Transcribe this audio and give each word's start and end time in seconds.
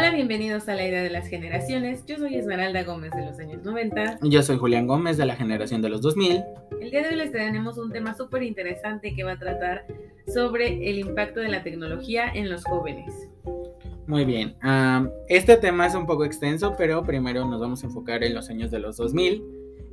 Hola, 0.00 0.12
bienvenidos 0.12 0.66
a 0.70 0.74
la 0.74 0.88
idea 0.88 1.02
de 1.02 1.10
las 1.10 1.28
generaciones. 1.28 2.06
Yo 2.06 2.16
soy 2.16 2.34
Esmeralda 2.34 2.84
Gómez 2.84 3.10
de 3.10 3.22
los 3.22 3.38
años 3.38 3.62
90. 3.62 4.20
Yo 4.22 4.42
soy 4.42 4.56
Julián 4.56 4.86
Gómez 4.86 5.18
de 5.18 5.26
la 5.26 5.36
generación 5.36 5.82
de 5.82 5.90
los 5.90 6.00
2000. 6.00 6.42
El 6.80 6.90
día 6.90 7.02
de 7.02 7.08
hoy 7.10 7.16
les 7.16 7.32
tenemos 7.32 7.76
un 7.76 7.92
tema 7.92 8.14
súper 8.14 8.42
interesante 8.44 9.14
que 9.14 9.24
va 9.24 9.32
a 9.32 9.38
tratar 9.38 9.84
sobre 10.26 10.88
el 10.88 11.00
impacto 11.00 11.40
de 11.40 11.48
la 11.48 11.62
tecnología 11.62 12.30
en 12.32 12.48
los 12.48 12.64
jóvenes. 12.64 13.28
Muy 14.06 14.24
bien, 14.24 14.56
este 15.28 15.58
tema 15.58 15.86
es 15.86 15.94
un 15.94 16.06
poco 16.06 16.24
extenso, 16.24 16.76
pero 16.78 17.02
primero 17.02 17.44
nos 17.44 17.60
vamos 17.60 17.82
a 17.82 17.88
enfocar 17.88 18.24
en 18.24 18.34
los 18.34 18.48
años 18.48 18.70
de 18.70 18.78
los 18.78 18.96
2000 18.96 19.44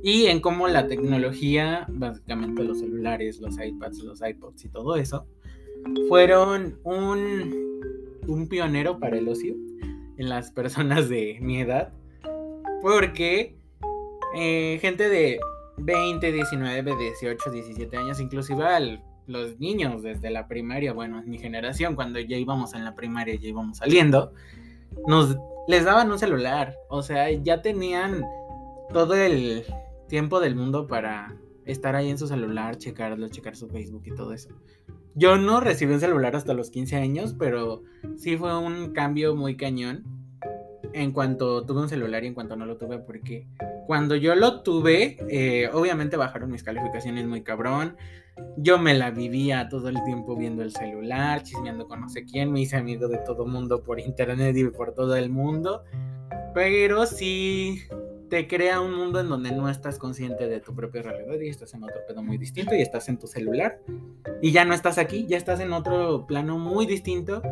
y 0.02 0.28
en 0.28 0.40
cómo 0.40 0.68
la 0.68 0.86
tecnología, 0.86 1.84
básicamente 1.86 2.64
los 2.64 2.78
celulares, 2.78 3.40
los 3.40 3.62
iPads, 3.62 3.98
los 3.98 4.22
iPods 4.22 4.64
y 4.64 4.68
todo 4.70 4.96
eso, 4.96 5.26
fueron 6.08 6.78
un, 6.82 8.22
un 8.26 8.48
pionero 8.48 8.98
para 8.98 9.18
el 9.18 9.28
ocio 9.28 9.54
en 10.18 10.28
las 10.28 10.50
personas 10.52 11.08
de 11.08 11.38
mi 11.40 11.60
edad. 11.60 11.92
Porque 12.82 13.56
eh, 14.34 14.78
gente 14.80 15.08
de 15.08 15.40
20, 15.78 16.32
19, 16.32 16.96
18, 16.96 17.50
17 17.50 17.96
años, 17.96 18.20
inclusive 18.20 18.64
al, 18.64 19.02
los 19.26 19.58
niños 19.58 20.02
desde 20.02 20.30
la 20.30 20.48
primaria, 20.48 20.92
bueno, 20.92 21.18
en 21.18 21.30
mi 21.30 21.38
generación, 21.38 21.94
cuando 21.94 22.18
ya 22.20 22.36
íbamos 22.36 22.74
en 22.74 22.84
la 22.84 22.94
primaria, 22.94 23.34
ya 23.36 23.48
íbamos 23.48 23.78
saliendo, 23.78 24.32
nos 25.06 25.36
les 25.66 25.84
daban 25.84 26.10
un 26.10 26.18
celular. 26.18 26.76
O 26.88 27.02
sea, 27.02 27.30
ya 27.30 27.62
tenían 27.62 28.24
todo 28.92 29.14
el 29.14 29.64
tiempo 30.08 30.40
del 30.40 30.56
mundo 30.56 30.86
para 30.86 31.36
estar 31.64 31.94
ahí 31.94 32.08
en 32.08 32.18
su 32.18 32.26
celular, 32.26 32.78
checarlo, 32.78 33.28
checar 33.28 33.54
su 33.54 33.68
Facebook 33.68 34.02
y 34.06 34.14
todo 34.14 34.32
eso. 34.32 34.50
Yo 35.18 35.36
no 35.36 35.58
recibí 35.58 35.92
un 35.92 35.98
celular 35.98 36.36
hasta 36.36 36.54
los 36.54 36.70
15 36.70 36.94
años, 36.94 37.34
pero 37.36 37.82
sí 38.16 38.36
fue 38.36 38.56
un 38.56 38.92
cambio 38.92 39.34
muy 39.34 39.56
cañón 39.56 40.04
en 40.92 41.10
cuanto 41.10 41.66
tuve 41.66 41.80
un 41.80 41.88
celular 41.88 42.22
y 42.22 42.28
en 42.28 42.34
cuanto 42.34 42.54
no 42.54 42.66
lo 42.66 42.76
tuve, 42.76 43.00
porque 43.00 43.48
cuando 43.88 44.14
yo 44.14 44.36
lo 44.36 44.62
tuve, 44.62 45.16
eh, 45.28 45.70
obviamente 45.72 46.16
bajaron 46.16 46.52
mis 46.52 46.62
calificaciones 46.62 47.26
muy 47.26 47.42
cabrón. 47.42 47.96
Yo 48.56 48.78
me 48.78 48.94
la 48.94 49.10
vivía 49.10 49.68
todo 49.68 49.88
el 49.88 50.00
tiempo 50.04 50.36
viendo 50.36 50.62
el 50.62 50.70
celular, 50.70 51.42
chismeando 51.42 51.88
con 51.88 52.00
no 52.00 52.08
sé 52.08 52.24
quién, 52.24 52.52
me 52.52 52.60
hice 52.60 52.76
amigo 52.76 53.08
de 53.08 53.18
todo 53.18 53.44
mundo 53.44 53.82
por 53.82 53.98
internet 53.98 54.56
y 54.56 54.64
por 54.68 54.94
todo 54.94 55.16
el 55.16 55.30
mundo. 55.30 55.82
Pero 56.54 57.06
sí 57.06 57.80
te 58.28 58.46
crea 58.46 58.80
un 58.80 58.94
mundo 58.94 59.20
en 59.20 59.28
donde 59.28 59.52
no 59.52 59.68
estás 59.68 59.98
consciente 59.98 60.48
de 60.48 60.60
tu 60.60 60.74
propia 60.74 61.02
realidad 61.02 61.38
y 61.40 61.48
estás 61.48 61.74
en 61.74 61.84
otro 61.84 61.96
pedo 62.06 62.22
muy 62.22 62.38
distinto 62.38 62.74
y 62.74 62.82
estás 62.82 63.08
en 63.08 63.18
tu 63.18 63.26
celular 63.26 63.80
y 64.42 64.52
ya 64.52 64.64
no 64.64 64.74
estás 64.74 64.98
aquí, 64.98 65.26
ya 65.26 65.36
estás 65.36 65.60
en 65.60 65.72
otro 65.72 66.26
plano 66.26 66.58
muy 66.58 66.86
distinto. 66.86 67.42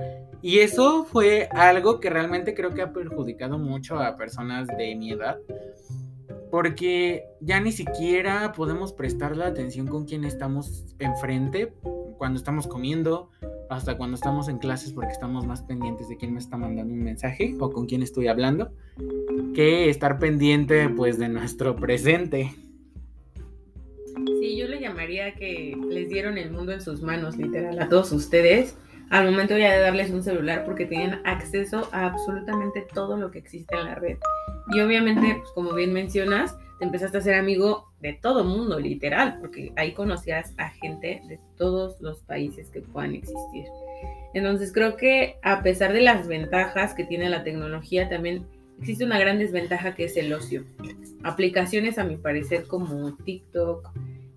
Y 0.43 0.59
eso 0.59 1.05
fue 1.05 1.49
algo 1.53 1.99
que 1.99 2.11
realmente 2.11 2.55
creo 2.55 2.75
que 2.75 2.83
ha 2.83 2.93
perjudicado 2.93 3.59
mucho 3.59 3.99
a 3.99 4.17
personas 4.17 4.69
de 4.69 4.95
mi 4.95 5.13
edad 5.13 5.39
porque 6.51 7.25
ya 7.41 7.61
ni 7.61 7.73
siquiera 7.73 8.53
podemos 8.53 8.93
prestar 8.93 9.37
la 9.37 9.47
atención 9.47 9.87
con 9.87 10.05
quien 10.05 10.25
estamos 10.25 10.95
enfrente 10.99 11.73
cuando 12.17 12.39
estamos 12.39 12.67
comiendo, 12.67 13.31
hasta 13.71 13.97
cuando 13.97 14.15
estamos 14.15 14.49
en 14.49 14.59
clases 14.59 14.93
porque 14.93 15.13
estamos 15.13 15.47
más 15.47 15.63
pendientes 15.63 16.09
de 16.09 16.17
quién 16.17 16.33
me 16.33 16.39
está 16.39 16.57
mandando 16.57 16.93
un 16.93 17.03
mensaje 17.03 17.55
o 17.59 17.71
con 17.71 17.87
quién 17.87 18.03
estoy 18.03 18.29
hablando, 18.29 18.73
que 19.55 19.89
estar 19.91 20.19
pendiente 20.19 20.89
pues 20.89 21.19
de 21.19 21.29
nuestro 21.29 21.77
presente. 21.77 22.55
Sí, 24.41 24.57
yo 24.57 24.67
le 24.67 24.81
llamaría 24.81 25.35
que 25.35 25.77
les 25.89 26.09
dieron 26.09 26.39
el 26.39 26.51
mundo 26.51 26.73
en 26.73 26.81
sus 26.81 27.03
manos, 27.03 27.37
literal, 27.37 27.79
a 27.81 27.89
todos 27.89 28.13
ustedes, 28.13 28.77
al 29.11 29.31
momento 29.31 29.57
ya 29.57 29.73
de 29.73 29.81
darles 29.81 30.11
un 30.11 30.23
celular 30.23 30.65
porque 30.65 30.87
tienen 30.87 31.21
acceso 31.25 31.89
a 31.93 32.07
absolutamente 32.07 32.87
todo 32.93 33.17
lo 33.17 33.31
que 33.31 33.39
existe 33.39 33.77
en 33.77 33.85
la 33.85 33.95
red. 33.95 34.19
Y 34.75 34.81
obviamente, 34.81 35.37
pues, 35.37 35.51
como 35.55 35.75
bien 35.75 35.93
mencionas, 35.93 36.57
te 36.79 36.85
empezaste 36.85 37.19
a 37.19 37.23
ser 37.23 37.35
amigo 37.35 37.93
de 38.01 38.13
todo 38.15 38.45
mundo, 38.45 38.79
literal, 38.79 39.39
porque 39.41 39.73
ahí 39.77 39.93
conocías 39.93 40.55
a 40.59 40.71
gente 40.71 41.23
de 41.29 41.41
todos 41.57 42.01
los 42.01 42.21
países 42.23 42.69
que 42.71 42.83
puedan 42.83 43.15
existir. 43.15 43.65
Entonces 44.35 44.73
creo 44.73 44.97
que 44.97 45.37
a 45.43 45.63
pesar 45.63 45.93
de 45.93 46.03
las 46.03 46.29
ventajas 46.29 46.95
que 46.95 47.05
tiene 47.05 47.31
la 47.31 47.45
tecnología, 47.45 48.09
también 48.09 48.47
existe 48.79 49.05
una 49.05 49.19
gran 49.19 49.39
desventaja 49.39 49.95
que 49.95 50.05
es 50.05 50.17
el 50.17 50.33
ocio. 50.33 50.65
Aplicaciones 51.23 51.99
a 51.99 52.05
mi 52.05 52.17
parecer 52.17 52.67
como 52.67 53.17
TikTok, 53.17 53.89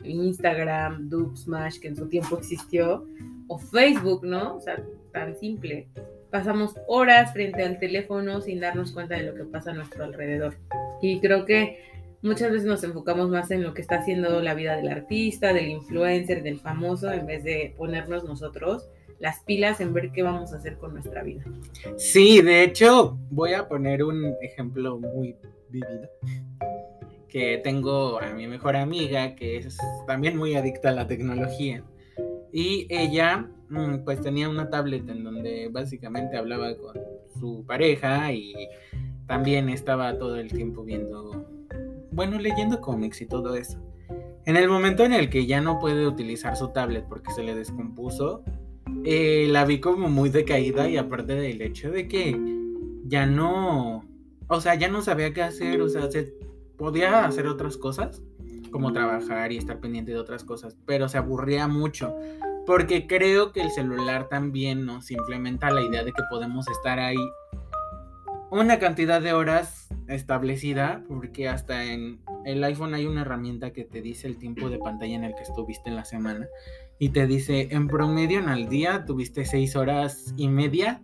Instagram, 0.04 1.10
Dub 1.10 1.36
Smash, 1.36 1.80
que 1.80 1.90
en 1.90 1.98
su 1.98 2.08
tiempo 2.08 2.38
existió, 2.38 3.06
o 3.48 3.58
Facebook, 3.58 4.24
¿no? 4.24 4.56
O 4.56 4.62
sea, 4.62 4.82
tan 5.12 5.36
simple. 5.36 5.88
Pasamos 6.32 6.76
horas 6.88 7.34
frente 7.34 7.64
al 7.64 7.80
teléfono 7.80 8.40
sin 8.40 8.60
darnos 8.60 8.92
cuenta 8.92 9.16
de 9.16 9.24
lo 9.24 9.36
que 9.36 9.44
pasa 9.44 9.72
a 9.72 9.74
nuestro 9.74 10.04
alrededor. 10.04 10.56
Y 11.02 11.20
creo 11.20 11.46
que 11.46 11.89
muchas 12.22 12.52
veces 12.52 12.66
nos 12.66 12.84
enfocamos 12.84 13.30
más 13.30 13.52
en 13.52 13.64
lo 13.64 13.74
que 13.74 13.82
está 13.82 13.96
haciendo 13.96 14.42
la 14.42 14.54
vida 14.54 14.76
del 14.76 14.90
artista, 14.90 15.54
del 15.54 15.70
influencer, 15.70 16.44
del 16.44 16.60
famoso, 16.60 17.12
en 17.12 17.26
vez 17.26 17.44
de 17.44 17.74
ponernos 17.78 18.24
nosotros 18.24 18.90
las 19.20 19.44
pilas 19.44 19.82
en 19.82 19.94
ver 19.94 20.12
qué 20.12 20.24
vamos 20.24 20.54
a 20.54 20.58
hacer 20.58 20.78
con 20.78 20.94
nuestra 20.94 21.24
vida. 21.24 21.44
Sí, 21.98 22.42
de 22.42 22.64
hecho, 22.64 23.18
voy 23.30 23.54
a 23.54 23.68
poner 23.68 24.04
un 24.04 24.34
ejemplo 24.42 24.98
muy 24.98 25.36
vivido. 25.70 26.10
Que 27.28 27.60
tengo 27.64 28.20
a 28.20 28.34
mi 28.34 28.48
mejor 28.48 28.76
amiga, 28.76 29.36
que 29.36 29.58
es 29.58 29.78
también 30.08 30.36
muy 30.38 30.56
adicta 30.56 30.90
a 30.90 30.94
la 30.94 31.06
tecnología. 31.06 31.84
Y 32.52 32.88
ella, 32.90 33.48
mm, 33.70 34.04
pues 34.04 34.22
tenía 34.22 34.50
una 34.50 34.70
tablet 34.70 35.08
en 35.10 35.24
donde 35.24 35.68
básicamente 35.70 36.38
hablaba 36.38 36.76
con 36.76 36.96
su 37.40 37.64
pareja 37.68 38.32
y 38.34 38.54
también 39.28 39.70
estaba 39.70 40.18
todo 40.18 40.38
el 40.38 40.52
tiempo 40.52 40.84
viendo 40.84 41.59
bueno, 42.20 42.38
leyendo 42.38 42.82
cómics 42.82 43.22
y 43.22 43.28
todo 43.28 43.56
eso. 43.56 43.80
En 44.46 44.58
el 44.58 44.68
momento 44.68 45.06
en 45.06 45.14
el 45.14 45.30
que 45.30 45.46
ya 45.46 45.62
no 45.62 45.80
puede 45.80 46.06
utilizar 46.06 46.58
su 46.58 46.68
tablet 46.68 47.06
porque 47.08 47.32
se 47.32 47.44
le 47.44 47.56
descompuso, 47.56 48.44
eh, 49.06 49.48
la 49.50 49.64
vi 49.64 49.80
como 49.80 50.10
muy 50.10 50.28
decaída 50.28 50.90
y 50.90 50.98
aparte 50.98 51.36
del 51.36 51.62
hecho 51.62 51.90
de 51.92 52.10
que 52.10 52.38
ya 53.06 53.26
no, 53.26 54.04
o 54.50 54.60
sea, 54.60 54.76
ya 54.76 54.90
no 54.90 55.02
sabía 55.02 55.34
qué 55.34 55.44
hacer, 55.44 55.80
o 55.82 55.88
sea, 55.88 56.12
se 56.12 56.34
podía 56.76 57.24
hacer 57.24 57.48
otras 57.48 57.78
cosas, 57.78 58.22
como 58.70 58.92
trabajar 58.92 59.54
y 59.54 59.58
estar 59.58 59.80
pendiente 59.80 60.12
de 60.12 60.20
otras 60.20 60.44
cosas, 60.44 60.78
pero 60.86 61.08
se 61.08 61.18
aburría 61.18 61.70
mucho, 61.70 62.14
porque 62.66 63.08
creo 63.08 63.54
que 63.54 63.62
el 63.62 63.72
celular 63.72 64.28
también 64.28 64.86
nos 64.86 65.10
implementa 65.10 65.72
la 65.72 65.84
idea 65.84 66.04
de 66.04 66.12
que 66.12 66.24
podemos 66.30 66.68
estar 66.68 67.00
ahí 67.00 67.16
una 68.52 68.80
cantidad 68.80 69.22
de 69.22 69.34
horas 69.34 69.90
establecida, 70.08 71.04
porque 71.08 71.48
hasta 71.48 71.86
en 71.86 72.20
el 72.46 72.64
iPhone 72.64 72.94
hay 72.94 73.06
una 73.06 73.22
herramienta 73.22 73.72
que 73.72 73.84
te 73.84 74.02
dice 74.02 74.28
el 74.28 74.38
tiempo 74.38 74.70
de 74.70 74.80
pantalla 74.80 75.16
en 75.16 75.24
el 75.24 75.36
que 75.36 75.44
estuviste 75.44 75.90
en 75.90 75.96
la 75.96 76.06
semana 76.06 76.48
y 76.98 77.10
te 77.10 77.28
dice 77.28 77.70
en 77.72 77.88
promedio 77.88 78.40
en 78.40 78.50
al 78.50 78.70
día 78.70 79.06
tuviste 79.06 79.46
seis 79.46 79.76
horas 79.76 80.34
y 80.36 80.48
media 80.48 81.02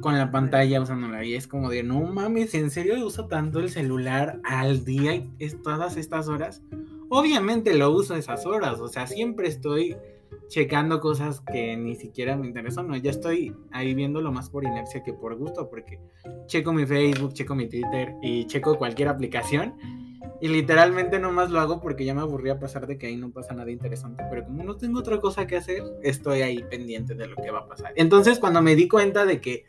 con 0.00 0.16
la 0.16 0.30
pantalla 0.30 0.80
usándola 0.80 1.24
y 1.24 1.34
es 1.34 1.46
como 1.46 1.68
de 1.68 1.82
no 1.82 2.00
mames, 2.02 2.54
¿en 2.54 2.70
serio 2.70 3.04
uso 3.04 3.26
tanto 3.26 3.60
el 3.60 3.70
celular 3.70 4.40
al 4.44 4.84
día 4.84 5.14
y 5.14 5.28
todas 5.62 5.96
estas 5.96 6.28
horas? 6.28 6.62
Obviamente 7.08 7.74
lo 7.74 7.90
uso 7.90 8.14
esas 8.14 8.46
horas, 8.46 8.80
o 8.80 8.88
sea, 8.88 9.06
siempre 9.06 9.48
estoy 9.48 9.96
checando 10.50 11.00
cosas 11.00 11.40
que 11.40 11.76
ni 11.76 11.94
siquiera 11.94 12.36
me 12.36 12.48
interesan, 12.48 12.88
no, 12.88 12.96
ya 12.96 13.12
estoy 13.12 13.54
ahí 13.70 13.94
viéndolo 13.94 14.32
más 14.32 14.50
por 14.50 14.64
inercia 14.64 15.02
que 15.04 15.12
por 15.12 15.36
gusto, 15.36 15.70
porque 15.70 16.00
checo 16.46 16.72
mi 16.72 16.84
Facebook, 16.86 17.32
checo 17.34 17.54
mi 17.54 17.68
Twitter 17.68 18.14
y 18.20 18.46
checo 18.46 18.76
cualquier 18.76 19.08
aplicación 19.08 19.76
y 20.40 20.48
literalmente 20.48 21.20
nomás 21.20 21.50
lo 21.50 21.60
hago 21.60 21.80
porque 21.80 22.04
ya 22.04 22.14
me 22.14 22.22
aburría 22.22 22.58
pasar 22.58 22.88
de 22.88 22.98
que 22.98 23.06
ahí 23.06 23.16
no 23.16 23.30
pasa 23.30 23.54
nada 23.54 23.70
interesante, 23.70 24.24
pero 24.28 24.44
como 24.44 24.64
no 24.64 24.76
tengo 24.76 24.98
otra 24.98 25.20
cosa 25.20 25.46
que 25.46 25.56
hacer, 25.56 25.84
estoy 26.02 26.42
ahí 26.42 26.64
pendiente 26.68 27.14
de 27.14 27.28
lo 27.28 27.36
que 27.36 27.52
va 27.52 27.60
a 27.60 27.68
pasar. 27.68 27.92
Entonces 27.94 28.40
cuando 28.40 28.60
me 28.60 28.74
di 28.74 28.88
cuenta 28.88 29.24
de 29.24 29.40
que 29.40 29.64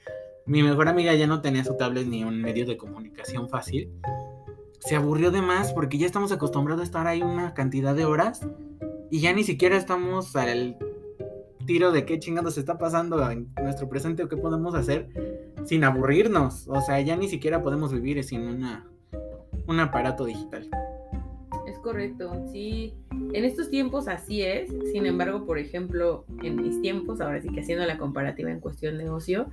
mi 0.48 0.64
mejor 0.64 0.88
amiga 0.88 1.14
ya 1.14 1.28
no 1.28 1.42
tenía 1.42 1.64
su 1.64 1.78
tablet 1.78 2.08
ni 2.08 2.24
un 2.24 2.42
medio 2.42 2.66
de 2.66 2.76
comunicación 2.76 3.50
fácil, 3.50 3.92
se 4.80 4.96
aburrió 4.96 5.30
de 5.30 5.44
más 5.44 5.74
porque 5.74 6.00
ya 6.00 6.08
estamos 6.08 6.32
acostumbrados 6.32 6.82
a 6.82 6.86
estar 6.86 7.06
ahí 7.06 7.22
una 7.22 7.54
cantidad 7.54 7.94
de 7.94 8.06
horas 8.06 8.42
y 9.12 9.20
ya 9.20 9.34
ni 9.34 9.44
siquiera 9.44 9.76
estamos 9.76 10.36
al 10.38 10.78
tiro 11.66 11.92
de 11.92 12.06
qué 12.06 12.18
chingados 12.18 12.58
está 12.58 12.78
pasando 12.78 13.30
en 13.30 13.50
nuestro 13.62 13.90
presente 13.90 14.24
o 14.24 14.30
qué 14.30 14.38
podemos 14.38 14.74
hacer 14.74 15.10
sin 15.66 15.84
aburrirnos. 15.84 16.68
O 16.70 16.82
sea, 16.82 17.00
ya 17.02 17.18
ni 17.18 17.28
siquiera 17.28 17.62
podemos 17.62 17.94
vivir 17.94 18.24
sin 18.24 18.42
una, 18.42 18.90
un 19.68 19.80
aparato 19.82 20.24
digital. 20.26 20.70
Es 21.68 21.78
correcto, 21.80 22.32
sí. 22.54 22.94
En 23.34 23.44
estos 23.44 23.70
tiempos 23.70 24.08
así 24.08 24.44
es. 24.44 24.72
Sin 24.94 25.06
embargo, 25.06 25.46
por 25.46 25.60
ejemplo, 25.60 26.26
en 26.42 26.56
mis 26.56 26.82
tiempos, 26.82 27.20
ahora 27.20 27.42
sí 27.42 27.50
que 27.50 27.60
haciendo 27.60 27.86
la 27.86 27.98
comparativa 27.98 28.50
en 28.50 28.62
cuestión 28.62 28.98
de 28.98 29.10
ocio, 29.10 29.48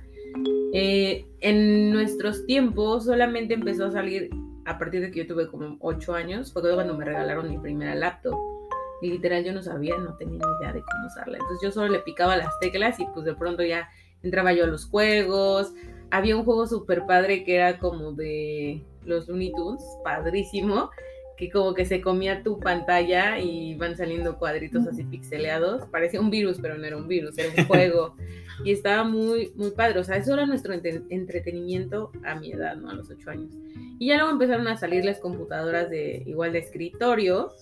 eh, 0.73 1.25
en 1.41 1.91
nuestros 1.91 2.45
tiempos 2.45 3.05
solamente 3.05 3.55
empezó 3.55 3.87
a 3.87 3.91
salir 3.91 4.29
a 4.65 4.77
partir 4.77 5.01
de 5.01 5.11
que 5.11 5.19
yo 5.19 5.27
tuve 5.27 5.47
como 5.47 5.77
8 5.81 6.13
años, 6.13 6.53
fue 6.53 6.61
cuando 6.61 6.95
me 6.95 7.03
regalaron 7.03 7.49
mi 7.49 7.57
primera 7.57 7.93
laptop. 7.93 8.58
Y 9.01 9.09
literal 9.09 9.43
yo 9.43 9.53
no 9.53 9.61
sabía, 9.61 9.97
no 9.97 10.15
tenía 10.15 10.39
ni 10.39 10.57
idea 10.59 10.73
de 10.73 10.81
cómo 10.81 11.07
usarla. 11.07 11.37
Entonces 11.37 11.59
yo 11.63 11.71
solo 11.71 11.89
le 11.89 11.99
picaba 11.99 12.37
las 12.37 12.57
teclas 12.59 12.99
y 12.99 13.05
pues 13.13 13.25
de 13.25 13.35
pronto 13.35 13.63
ya 13.63 13.89
entraba 14.23 14.53
yo 14.53 14.65
a 14.65 14.67
los 14.67 14.85
juegos. 14.85 15.73
Había 16.11 16.35
un 16.35 16.43
juego 16.43 16.67
súper 16.67 17.05
padre 17.05 17.43
que 17.43 17.55
era 17.55 17.79
como 17.79 18.11
de 18.11 18.83
los 19.05 19.27
Looney 19.27 19.51
Tunes, 19.53 19.83
padrísimo, 20.03 20.89
que 21.37 21.49
como 21.49 21.73
que 21.73 21.85
se 21.85 22.01
comía 22.01 22.43
tu 22.43 22.59
pantalla 22.59 23.39
y 23.39 23.75
van 23.75 23.95
saliendo 23.95 24.37
cuadritos 24.37 24.85
así 24.87 25.03
pixeleados. 25.03 25.85
Parecía 25.87 26.19
un 26.19 26.29
virus, 26.29 26.57
pero 26.61 26.77
no 26.77 26.85
era 26.85 26.97
un 26.97 27.07
virus, 27.07 27.37
era 27.37 27.49
un 27.57 27.65
juego. 27.65 28.15
y 28.65 28.71
estaba 28.71 29.03
muy, 29.03 29.53
muy 29.55 29.71
padre. 29.71 29.99
O 29.99 30.03
sea, 30.03 30.17
eso 30.17 30.33
era 30.33 30.45
nuestro 30.45 30.73
entretenimiento 30.73 32.11
a 32.25 32.35
mi 32.35 32.51
edad, 32.51 32.75
¿no? 32.75 32.89
A 32.89 32.93
los 32.93 33.09
ocho 33.09 33.29
años. 33.29 33.53
Y 33.99 34.07
ya 34.07 34.15
luego 34.15 34.31
empezaron 34.31 34.67
a 34.67 34.77
salir 34.77 35.05
las 35.05 35.19
computadoras 35.19 35.89
de 35.89 36.23
igual 36.25 36.53
de 36.53 36.59
escritorio 36.59 37.53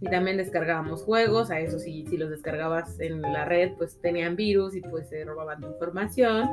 y 0.00 0.06
también 0.10 0.36
descargábamos 0.36 1.02
juegos, 1.02 1.50
a 1.50 1.60
eso 1.60 1.78
sí, 1.78 2.04
si 2.08 2.16
los 2.16 2.28
descargabas 2.28 3.00
en 3.00 3.22
la 3.22 3.44
red, 3.46 3.72
pues 3.78 3.98
tenían 4.00 4.36
virus 4.36 4.76
y 4.76 4.82
pues 4.82 5.08
se 5.08 5.24
robaban 5.24 5.60
tu 5.60 5.68
información. 5.68 6.48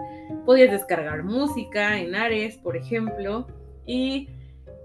Podías 0.45 0.71
descargar 0.71 1.23
música 1.23 1.99
en 1.99 2.15
Ares, 2.15 2.57
por 2.57 2.77
ejemplo, 2.77 3.47
y 3.85 4.29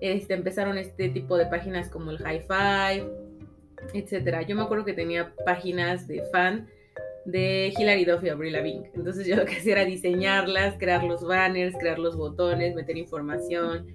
este, 0.00 0.34
empezaron 0.34 0.76
este 0.76 1.08
tipo 1.08 1.36
de 1.36 1.46
páginas 1.46 1.88
como 1.88 2.10
el 2.10 2.18
Hi-Fi, 2.18 3.04
etcétera. 3.94 4.42
Yo 4.42 4.56
me 4.56 4.62
acuerdo 4.62 4.84
que 4.84 4.94
tenía 4.94 5.32
páginas 5.44 6.08
de 6.08 6.22
fan 6.32 6.68
de 7.24 7.72
Hilary 7.76 8.04
Duff 8.04 8.24
y 8.24 8.28
Avril 8.28 8.54
Lavigne. 8.54 8.90
Entonces 8.94 9.26
yo 9.28 9.36
lo 9.36 9.44
que 9.44 9.56
hacía 9.56 9.74
era 9.74 9.84
diseñarlas, 9.84 10.76
crear 10.78 11.04
los 11.04 11.22
banners, 11.22 11.76
crear 11.78 11.98
los 11.98 12.16
botones, 12.16 12.74
meter 12.74 12.96
información. 12.96 13.86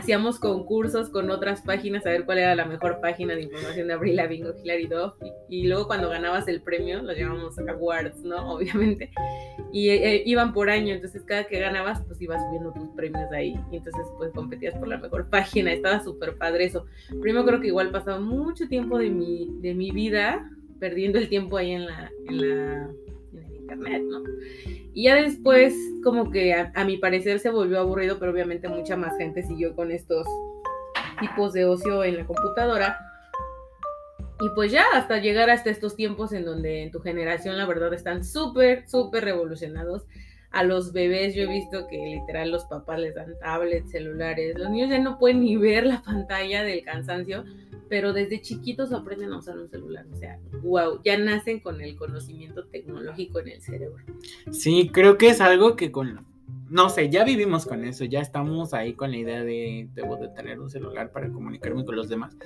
Hacíamos 0.00 0.38
concursos 0.38 1.10
con 1.10 1.30
otras 1.30 1.60
páginas 1.60 2.06
a 2.06 2.10
ver 2.10 2.24
cuál 2.24 2.38
era 2.38 2.54
la 2.54 2.64
mejor 2.64 3.00
página 3.02 3.34
de 3.34 3.42
información 3.42 3.86
de 3.86 3.92
Avril 3.92 4.16
Lavigne 4.16 4.48
Hilary 4.62 4.86
Duff. 4.86 5.12
Y, 5.50 5.66
luego 5.66 5.86
cuando 5.86 6.08
ganabas 6.08 6.48
el 6.48 6.62
premio, 6.62 7.02
lo 7.02 7.12
llamamos 7.12 7.58
awards, 7.58 8.22
¿no? 8.22 8.54
Obviamente. 8.54 9.10
Y 9.74 9.90
eh, 9.90 10.14
eh, 10.14 10.22
iban 10.24 10.54
por 10.54 10.70
año, 10.70 10.94
entonces 10.94 11.22
cada 11.24 11.44
que 11.44 11.60
ganabas, 11.60 12.02
pues 12.06 12.20
ibas 12.22 12.42
subiendo 12.46 12.72
tus 12.72 12.88
premios 12.96 13.30
ahí. 13.30 13.54
Y 13.70 13.76
entonces 13.76 14.06
pues 14.16 14.32
competías 14.32 14.74
por 14.78 14.88
la 14.88 14.96
mejor 14.96 15.28
página. 15.28 15.70
Estaba 15.70 16.02
súper 16.02 16.38
padre 16.38 16.64
eso. 16.64 16.86
Primero 17.20 17.44
creo 17.44 17.60
que 17.60 17.66
igual 17.66 17.90
pasaba 17.90 18.20
mucho 18.20 18.68
tiempo 18.68 18.98
de 18.98 19.10
mi, 19.10 19.50
de 19.60 19.74
mi 19.74 19.90
vida 19.90 20.50
perdiendo 20.78 21.18
el 21.18 21.28
tiempo 21.28 21.58
ahí 21.58 21.72
en 21.72 21.86
la, 21.86 22.90
internet, 23.70 24.02
¿no? 24.02 24.22
Y 24.92 25.04
ya 25.04 25.16
después, 25.16 25.74
como 26.02 26.30
que 26.30 26.54
a, 26.54 26.84
mi 26.84 26.96
parecer 26.96 27.38
se 27.38 27.50
volvió 27.50 27.80
aburrido, 27.80 28.18
pero 28.18 28.32
obviamente 28.32 28.68
mucha 28.68 28.96
más 28.96 29.16
gente 29.16 29.42
siguió 29.42 29.74
con 29.74 29.90
estos 29.90 30.26
tipos 31.20 31.52
de 31.52 31.64
ocio 31.64 32.02
en 32.04 32.16
la 32.16 32.26
computadora. 32.26 32.98
Y 34.40 34.48
pues 34.54 34.72
ya 34.72 34.84
hasta 34.94 35.18
llegar 35.18 35.50
hasta 35.50 35.70
estos 35.70 35.96
tiempos 35.96 36.32
en 36.32 36.44
donde 36.44 36.82
en 36.82 36.90
tu 36.90 37.00
generación 37.00 37.58
la 37.58 37.66
verdad 37.66 37.92
están 37.92 38.24
súper, 38.24 38.88
súper 38.88 39.24
revolucionados. 39.24 40.06
A 40.50 40.64
los 40.64 40.92
bebés 40.92 41.34
yo 41.34 41.42
he 41.42 41.46
visto 41.46 41.86
que 41.86 41.96
literal 41.96 42.50
los 42.50 42.64
papás 42.64 42.98
les 42.98 43.14
dan 43.14 43.38
tablets, 43.38 43.90
celulares. 43.90 44.58
Los 44.58 44.70
niños 44.70 44.90
ya 44.90 44.98
no 44.98 45.18
pueden 45.18 45.42
ni 45.42 45.56
ver 45.56 45.86
la 45.86 46.02
pantalla 46.02 46.64
del 46.64 46.82
cansancio 46.82 47.44
pero 47.90 48.12
desde 48.12 48.40
chiquitos 48.40 48.92
aprenden 48.92 49.32
a 49.32 49.38
usar 49.38 49.58
un 49.58 49.68
celular. 49.68 50.06
O 50.12 50.16
sea, 50.16 50.38
wow, 50.62 51.02
ya 51.04 51.18
nacen 51.18 51.58
con 51.58 51.80
el 51.80 51.96
conocimiento 51.96 52.64
tecnológico 52.66 53.40
en 53.40 53.48
el 53.48 53.60
cerebro. 53.60 54.02
Sí, 54.52 54.90
creo 54.92 55.18
que 55.18 55.28
es 55.30 55.40
algo 55.40 55.74
que 55.74 55.90
con, 55.90 56.24
no 56.68 56.88
sé, 56.88 57.10
ya 57.10 57.24
vivimos 57.24 57.66
con 57.66 57.84
eso, 57.84 58.04
ya 58.04 58.20
estamos 58.20 58.72
ahí 58.74 58.94
con 58.94 59.10
la 59.10 59.16
idea 59.16 59.42
de, 59.42 59.88
debo 59.92 60.16
de 60.16 60.28
tener 60.28 60.60
un 60.60 60.70
celular 60.70 61.10
para 61.10 61.32
comunicarme 61.32 61.84
con 61.84 61.96
los 61.96 62.08
demás. 62.08 62.36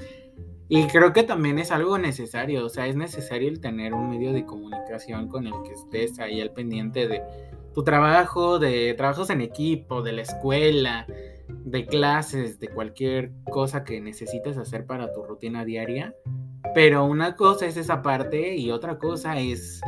Y 0.71 0.87
creo 0.87 1.13
que 1.13 1.25
también 1.25 1.59
es 1.59 1.71
algo 1.71 1.99
necesario, 1.99 2.65
o 2.65 2.71
sea, 2.71 2.87
es 2.87 2.97
necesario 2.97 3.51
el 3.51 3.61
tener 3.61 3.93
un 3.93 4.09
medio 4.09 4.33
de 4.33 4.47
comunicación 4.47 5.29
con 5.29 5.47
el 5.47 5.53
que 5.63 5.73
estés 5.73 6.19
ahí 6.21 6.41
al 6.41 6.53
pendiente 6.53 7.07
de 7.07 7.21
tu 7.75 7.85
trabajo, 7.85 8.59
de 8.59 8.95
trabajos 8.95 9.29
en 9.29 9.43
equipo, 9.43 10.01
de 10.01 10.13
la 10.13 10.23
escuela, 10.23 11.07
de 11.65 11.87
clases, 11.87 12.59
de 12.61 12.69
cualquier 12.69 13.33
cosa 13.51 13.85
que 13.85 14.01
necesites 14.01 14.57
hacer 14.57 14.87
para 14.87 15.13
tu 15.13 15.23
rutina 15.23 15.65
diaria. 15.65 16.15
Pero 16.75 17.05
una 17.05 17.37
cosa 17.37 17.67
es 17.67 17.77
esa 17.77 18.03
parte 18.03 18.57
y 18.57 18.71
otra 18.71 18.99
cosa 18.99 19.39
es 19.39 19.81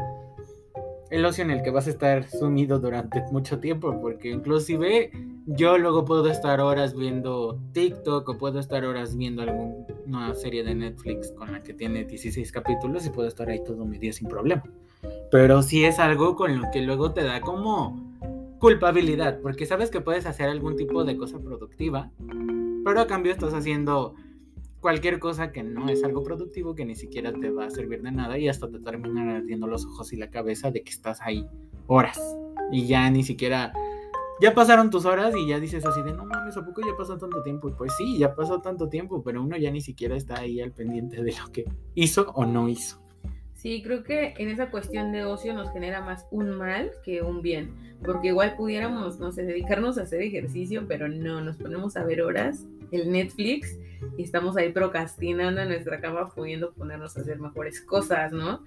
el 1.11 1.25
ocio 1.25 1.45
en 1.45 1.51
el 1.51 1.63
que 1.63 1.71
vas 1.71 1.87
a 1.87 1.91
estar 1.91 2.29
sumido 2.29 2.79
durante 2.79 3.23
mucho 3.33 3.59
tiempo, 3.59 4.01
porque 4.01 4.31
inclusive 4.31 5.11
yo 5.47 5.79
luego 5.79 6.05
puedo 6.05 6.29
estar 6.29 6.61
horas 6.61 6.95
viendo 6.95 7.61
TikTok 7.73 8.29
o 8.29 8.39
puedo 8.39 8.59
estar 8.59 8.85
horas 8.85 9.17
viendo 9.17 9.43
alguna 9.43 10.35
serie 10.35 10.65
de 10.65 10.75
Netflix 10.75 11.31
con 11.33 11.53
la 11.53 11.63
que 11.63 11.73
tiene 11.73 12.05
16 12.05 12.51
capítulos 12.51 13.07
y 13.07 13.11
puedo 13.11 13.29
estar 13.29 13.49
ahí 13.49 13.63
todo 13.63 13.85
mi 13.85 13.99
día 13.99 14.13
sin 14.13 14.29
problema. 14.29 14.65
Pero 15.31 15.63
sí 15.63 15.85
es 15.85 15.99
algo 15.99 16.35
con 16.35 16.61
lo 16.61 16.71
que 16.73 16.83
luego 16.83 17.13
te 17.13 17.23
da 17.23 17.41
como 17.41 18.06
culpabilidad, 18.59 19.41
porque 19.41 19.67
sabes 19.67 19.91
que 19.91 20.01
puedes 20.01 20.27
hacer 20.27 20.49
algún 20.49 20.77
tipo 20.77 21.05
de 21.05 21.17
cosa 21.17 21.39
productiva, 21.39 22.11
pero 22.85 23.01
a 23.01 23.07
cambio 23.07 23.33
estás 23.33 23.55
haciendo 23.55 24.15
cualquier 24.81 25.19
cosa 25.19 25.53
que 25.53 25.63
no 25.63 25.89
es 25.89 26.05
algo 26.05 26.23
productivo, 26.23 26.75
que 26.75 26.85
ni 26.85 26.95
siquiera 26.95 27.33
te 27.33 27.51
va 27.51 27.67
a 27.67 27.71
servir 27.71 28.03
de 28.03 28.13
nada 28.13 28.39
y 28.39 28.49
hasta 28.49 28.71
te 28.71 28.79
terminan 28.79 29.29
ardiendo 29.29 29.67
los 29.67 29.85
ojos 29.85 30.13
y 30.13 30.17
la 30.17 30.31
cabeza 30.31 30.71
de 30.71 30.83
que 30.83 30.91
estás 30.91 31.21
ahí 31.23 31.47
horas 31.87 32.21
y 32.71 32.87
ya 32.87 33.11
ni 33.11 33.23
siquiera... 33.23 33.73
Ya 34.39 34.55
pasaron 34.55 34.91
tus 34.91 35.07
horas 35.07 35.35
y 35.35 35.49
ya 35.49 35.59
dices 35.59 35.85
así 35.87 36.03
de, 36.03 36.13
no 36.13 36.27
mames, 36.27 36.59
¿a 36.59 36.65
poco 36.65 36.83
ya 36.83 36.95
pasó 36.97 37.17
tanto 37.17 37.43
tiempo? 37.43 37.71
Y 37.71 37.73
pues 37.73 37.93
sí, 37.97 38.19
ya 38.19 38.35
pasó 38.35 38.61
tanto 38.61 38.89
tiempo, 38.89 39.23
pero 39.23 39.43
uno 39.43 39.57
ya 39.57 39.71
ni 39.71 39.81
siquiera 39.81 40.15
está 40.15 40.41
ahí 40.41 40.61
al 40.61 40.73
pendiente 40.73 41.23
de 41.23 41.33
lo 41.33 41.51
que 41.51 41.65
hizo 41.95 42.31
o 42.35 42.45
no 42.45 42.69
hizo. 42.69 43.06
Sí, 43.67 43.83
creo 43.83 44.05
que 44.05 44.33
en 44.39 44.49
esa 44.49 44.71
cuestión 44.71 45.11
de 45.11 45.25
ocio 45.25 45.53
nos 45.53 45.73
genera 45.73 46.01
más 46.01 46.25
un 46.31 46.51
mal 46.51 46.93
que 47.05 47.21
un 47.21 47.43
bien, 47.43 47.75
porque 48.05 48.29
igual 48.29 48.55
pudiéramos, 48.57 49.19
no 49.19 49.33
sé, 49.33 49.43
dedicarnos 49.43 49.99
a 49.99 50.03
hacer 50.03 50.23
ejercicio, 50.23 50.85
pero 50.87 51.09
no, 51.09 51.41
nos 51.41 51.57
ponemos 51.57 51.97
a 51.97 52.05
ver 52.05 52.23
horas, 52.23 52.65
el 52.93 53.11
Netflix, 53.11 53.77
y 54.17 54.23
estamos 54.23 54.57
ahí 54.57 54.71
procrastinando 54.71 55.61
en 55.63 55.71
nuestra 55.71 56.01
cama, 56.01 56.33
pudiendo 56.33 56.75
ponernos 56.75 57.17
a 57.17 57.23
hacer 57.23 57.41
mejores 57.41 57.81
cosas, 57.81 58.31
¿no? 58.31 58.63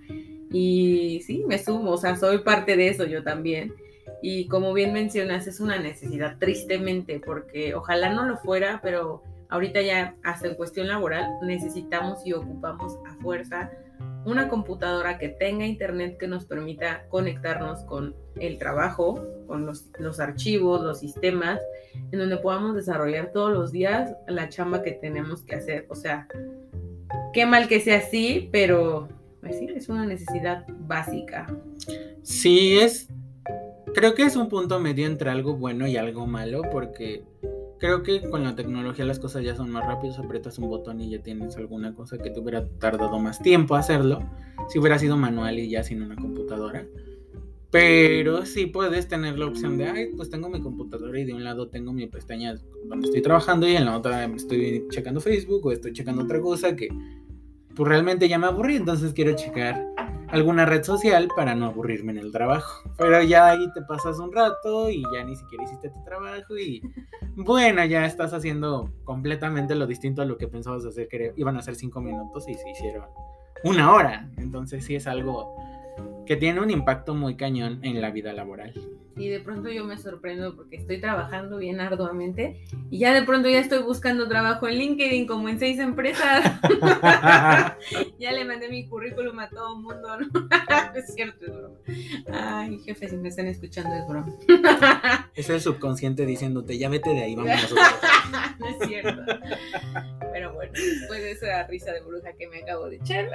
Y 0.51 1.22
sí, 1.25 1.46
me 1.48 1.60
sumo, 1.60 1.92
o 1.92 1.98
sea, 1.98 2.18
soy 2.18 2.40
parte 2.40 2.75
de 2.75 2.90
eso 2.90 3.06
yo 3.06 3.24
también. 3.24 3.74
Y 4.22 4.50
como 4.50 4.74
bien 4.74 4.92
mencionas, 4.92 5.48
es 5.48 5.62
una 5.62 5.80
necesidad, 5.80 6.38
tristemente, 6.40 7.22
porque 7.25 7.74
ojalá 7.74 8.13
no 8.13 8.25
lo 8.25 8.36
fuera, 8.36 8.81
pero 8.84 9.24
ahorita 9.48 9.81
ya, 9.81 10.18
hasta 10.24 10.50
en 10.50 10.56
cuestión 10.56 10.90
laboral, 10.90 11.25
necesitamos 11.42 12.19
y 12.25 12.34
ocupamos 12.34 12.98
a 13.07 13.13
fuerza 13.22 13.72
una 14.25 14.50
computadora 14.50 15.18
que 15.18 15.30
tenga 15.30 15.66
internet 15.66 16.18
que 16.18 16.27
nos 16.27 16.45
permita 16.45 17.06
conectarnos 17.10 17.84
con 17.86 18.15
el 18.39 18.58
trabajo, 18.58 19.25
con 19.48 19.65
los, 19.65 20.20
archivos, 20.20 20.82
los 20.82 21.00
sistemas, 21.00 21.60
en 22.12 22.20
donde 22.20 22.38
podamos 22.38 22.75
desarrollar 22.75 23.32
todos 23.32 23.51
los 23.51 23.72
días 23.72 24.15
la 24.27 24.50
chamba 24.50 24.84
que 24.84 24.91
tenemos 24.91 25.43
que 25.43 25.55
hacer. 25.55 25.86
O 25.89 25.96
sea, 25.96 26.27
qué 27.34 27.46
mal 27.46 27.67
que 27.67 27.79
sea 27.79 27.98
así, 27.98 28.50
pero 28.51 29.08
pues 29.41 29.58
sí, 29.58 29.67
es 29.74 29.89
una 29.89 30.05
necesidad 30.05 30.65
básica. 30.82 31.48
Sí, 32.22 32.77
es. 32.77 33.08
Creo 33.93 34.13
que 34.13 34.24
es 34.24 34.36
un 34.36 34.50
punto 34.50 34.79
medio 34.79 35.08
entre 35.08 35.32
algo 35.32 35.55
bueno 35.55 35.88
y 35.88 35.98
algo 35.98 36.27
malo, 36.27 36.62
porque 36.72 37.24
Creo 37.79 38.03
que 38.03 38.29
con 38.29 38.43
la 38.43 38.55
tecnología 38.55 39.05
las 39.05 39.19
cosas 39.19 39.43
ya 39.43 39.55
son 39.55 39.71
más 39.71 39.86
rápidas, 39.86 40.19
aprietas 40.19 40.59
un 40.59 40.69
botón 40.69 41.00
y 41.00 41.09
ya 41.09 41.24
tienes 41.24 41.55
alguna 41.55 41.93
cosa 41.93 42.17
que 42.17 42.29
te 42.29 42.39
hubiera 42.39 42.67
tardado 42.67 43.19
más 43.19 43.41
tiempo 43.41 43.75
hacerlo, 43.75 44.19
si 44.67 44.79
hubiera 44.79 45.00
sido 45.00 45.15
manual 45.15 45.59
y 45.59 45.69
ya 45.69 45.83
sin 45.83 46.01
una 46.01 46.17
computadora. 46.17 46.86
Pero 47.71 48.45
sí 48.45 48.65
puedes 48.65 49.07
tener 49.07 49.38
la 49.39 49.45
opción 49.45 49.77
de, 49.77 49.86
ay, 49.86 50.07
pues 50.17 50.29
tengo 50.29 50.50
mi 50.50 50.59
computadora 50.59 51.19
y 51.19 51.24
de 51.24 51.33
un 51.33 51.43
lado 51.43 51.69
tengo 51.69 51.93
mi 51.93 52.07
pestaña 52.07 52.55
donde 52.86 53.07
estoy 53.07 53.21
trabajando 53.21 53.67
y 53.69 53.75
en 53.75 53.86
la 53.86 53.95
otra 53.95 54.25
estoy 54.25 54.86
checando 54.89 55.21
Facebook 55.21 55.65
o 55.65 55.71
estoy 55.71 55.93
checando 55.93 56.24
otra 56.24 56.41
cosa 56.41 56.75
que 56.75 56.89
pues 57.75 57.88
realmente 57.88 58.27
ya 58.27 58.38
me 58.38 58.48
aburrí, 58.48 58.75
entonces 58.75 59.13
quiero 59.13 59.33
checar 59.36 59.88
alguna 60.31 60.65
red 60.65 60.83
social 60.83 61.27
para 61.36 61.55
no 61.55 61.67
aburrirme 61.67 62.12
en 62.12 62.19
el 62.19 62.31
trabajo. 62.31 62.89
Pero 62.98 63.21
ya 63.24 63.48
ahí 63.48 63.71
te 63.74 63.81
pasas 63.81 64.19
un 64.19 64.31
rato 64.31 64.89
y 64.89 65.03
ya 65.13 65.24
ni 65.24 65.36
siquiera 65.36 65.63
hiciste 65.63 65.89
tu 65.89 66.03
trabajo 66.03 66.57
y 66.57 66.81
bueno, 67.36 67.83
ya 67.86 68.05
estás 68.05 68.33
haciendo 68.33 68.91
completamente 69.03 69.75
lo 69.75 69.88
distinto 69.88 70.21
a 70.21 70.25
lo 70.25 70.38
que 70.38 70.48
pensabas 70.48 70.86
hacer, 70.86 71.07
que 71.07 71.33
iban 71.36 71.57
a 71.57 71.62
ser 71.62 71.75
cinco 71.75 72.01
minutos 72.01 72.48
y 72.48 72.55
se 72.55 72.69
hicieron 72.69 73.05
una 73.63 73.93
hora. 73.93 74.29
Entonces 74.38 74.86
sí 74.86 74.95
es 74.95 75.07
algo 75.07 75.55
que 76.25 76.36
tiene 76.36 76.62
un 76.62 76.69
impacto 76.69 77.15
muy 77.15 77.36
cañón 77.36 77.79
en 77.83 78.01
la 78.01 78.12
vida 78.12 78.33
laboral. 78.33 78.74
Y 79.19 79.27
de 79.27 79.41
pronto 79.41 79.69
yo 79.69 79.83
me 79.83 79.97
sorprendo 79.97 80.55
porque 80.55 80.77
estoy 80.77 81.01
trabajando 81.01 81.57
bien 81.57 81.81
arduamente 81.81 82.61
y 82.89 82.99
ya 82.99 83.13
de 83.13 83.23
pronto 83.23 83.49
ya 83.49 83.59
estoy 83.59 83.83
buscando 83.83 84.29
trabajo 84.29 84.67
en 84.67 84.77
LinkedIn 84.77 85.27
como 85.27 85.49
en 85.49 85.59
seis 85.59 85.77
empresas. 85.77 86.59
ya 88.19 88.31
le 88.31 88.45
mandé 88.45 88.69
mi 88.69 88.88
currículum 88.88 89.38
a 89.39 89.49
todo 89.49 89.75
el 89.75 89.81
mundo, 89.81 90.19
¿no? 90.19 90.49
es 90.95 91.13
cierto, 91.13 91.45
es 91.45 91.51
broma. 91.51 91.77
Ay, 92.31 92.79
jefe, 92.79 93.09
si 93.09 93.17
me 93.17 93.27
están 93.27 93.47
escuchando 93.47 93.93
es 93.93 94.07
broma. 94.07 94.33
es 95.35 95.49
el 95.49 95.59
subconsciente 95.59 96.25
diciéndote, 96.25 96.77
ya 96.77 96.88
vete 96.88 97.09
de 97.09 97.23
ahí, 97.23 97.35
vamos 97.35 97.75
no 98.59 98.67
es 98.67 98.88
cierto. 98.88 99.21
Pero 100.31 100.53
bueno, 100.53 100.71
después 100.73 101.21
de 101.21 101.31
esa 101.31 101.67
risa 101.67 101.91
de 101.91 102.01
bruja 102.01 102.33
que 102.33 102.47
me 102.47 102.61
acabo 102.61 102.89
de 102.89 102.97
echar, 102.97 103.29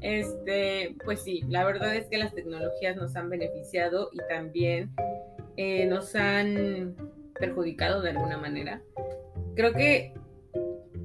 este, 0.00 0.96
pues 1.04 1.22
sí, 1.22 1.44
la 1.48 1.64
verdad 1.64 1.94
es 1.94 2.06
que 2.06 2.18
las 2.18 2.34
tecnologías 2.34 2.96
nos 2.96 3.14
han 3.14 3.28
beneficiado 3.28 4.10
y 4.12 4.18
también 4.32 4.90
eh, 5.58 5.84
nos 5.86 6.16
han 6.16 6.96
perjudicado 7.38 8.00
de 8.00 8.10
alguna 8.10 8.38
manera. 8.38 8.80
Creo 9.54 9.74
que 9.74 10.14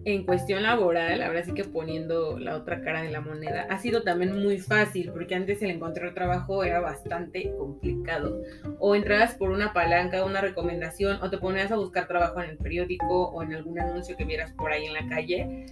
en 0.05 0.25
cuestión 0.25 0.63
laboral, 0.63 1.21
ahora 1.21 1.43
sí 1.43 1.53
que 1.53 1.65
poniendo 1.65 2.39
la 2.39 2.55
otra 2.55 2.81
cara 2.81 3.01
de 3.01 3.11
la 3.11 3.19
moneda, 3.19 3.67
ha 3.69 3.77
sido 3.79 4.03
también 4.03 4.41
muy 4.41 4.59
fácil, 4.59 5.11
porque 5.11 5.35
antes 5.35 5.61
el 5.61 5.71
encontrar 5.71 6.13
trabajo 6.13 6.63
era 6.63 6.79
bastante 6.79 7.51
complicado. 7.57 8.41
O 8.79 8.95
entrabas 8.95 9.35
por 9.35 9.49
una 9.49 9.73
palanca, 9.73 10.23
una 10.23 10.39
recomendación, 10.39 11.21
o 11.21 11.29
te 11.29 11.37
ponías 11.37 11.73
a 11.73 11.75
buscar 11.75 12.07
trabajo 12.07 12.41
en 12.41 12.51
el 12.51 12.57
periódico 12.57 13.27
o 13.27 13.43
en 13.43 13.53
algún 13.53 13.77
anuncio 13.79 14.15
que 14.15 14.23
vieras 14.23 14.53
por 14.53 14.71
ahí 14.71 14.85
en 14.85 14.93
la 14.93 15.05
calle. 15.09 15.65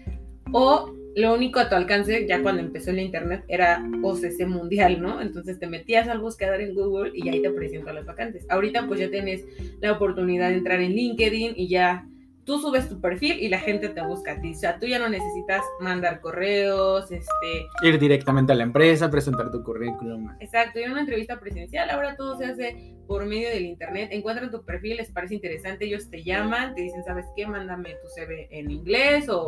O 0.52 0.94
lo 1.16 1.34
único 1.34 1.60
a 1.60 1.70
tu 1.70 1.76
alcance, 1.76 2.28
ya 2.28 2.42
cuando 2.42 2.62
empezó 2.62 2.92
el 2.92 3.00
internet, 3.00 3.44
era 3.48 3.84
OCC 4.04 4.46
mundial, 4.48 5.02
¿no? 5.02 5.22
Entonces 5.22 5.60
te 5.60 5.68
metías 5.68 6.08
al 6.08 6.20
buscador 6.20 6.62
en 6.62 6.76
Google 6.76 7.12
y 7.14 7.30
ahí 7.30 7.42
te 7.42 7.48
aparecían 7.48 7.86
las 7.86 8.06
vacantes. 8.06 8.46
Ahorita 8.50 8.88
pues 8.88 9.00
ya 9.00 9.10
tienes 9.10 9.46
la 9.82 9.94
oportunidad 9.94 10.50
de 10.50 10.56
entrar 10.56 10.82
en 10.82 10.92
LinkedIn 10.92 11.54
y 11.56 11.68
ya 11.70 12.06
tú 12.46 12.60
subes 12.60 12.88
tu 12.88 13.02
perfil 13.02 13.40
y 13.40 13.50
la 13.50 13.60
gente 13.60 13.90
te 13.90 14.02
busca 14.02 14.34
a 14.34 14.40
ti. 14.40 14.54
O 14.54 14.58
sea, 14.58 14.80
tú 14.80 14.86
ya 14.86 15.00
no 15.00 15.10
necesitas 15.10 15.64
mandar 15.80 16.22
correos, 16.22 17.12
este... 17.12 17.68
Ir 17.82 18.00
directamente 18.00 18.54
a 18.54 18.56
la 18.56 18.64
empresa, 18.64 19.10
presentar 19.10 19.52
tu 19.52 19.64
currículum. 19.64 20.30
Exacto, 20.40 20.80
ir 20.80 20.88
a 20.88 20.92
una 20.92 21.02
entrevista 21.02 21.40
presencial. 21.40 21.90
Ahora 21.90 22.16
todo 22.16 22.38
se 22.38 22.46
hace 22.46 22.96
por 23.08 23.26
medio 23.26 23.50
del 23.50 23.66
internet. 23.66 24.10
Encuentran 24.12 24.52
tu 24.52 24.64
perfil, 24.64 24.98
les 24.98 25.12
parece 25.12 25.36
interesante, 25.36 25.86
ellos 25.86 26.10
te 26.10 26.24
llaman, 26.24 26.76
te 26.76 26.84
dicen, 26.84 27.04
¿sabes 27.04 27.26
qué? 27.36 27.48
Mándame 27.48 27.96
tu 28.02 28.08
CV 28.16 28.48
en 28.52 28.70
inglés 28.70 29.28
o 29.28 29.48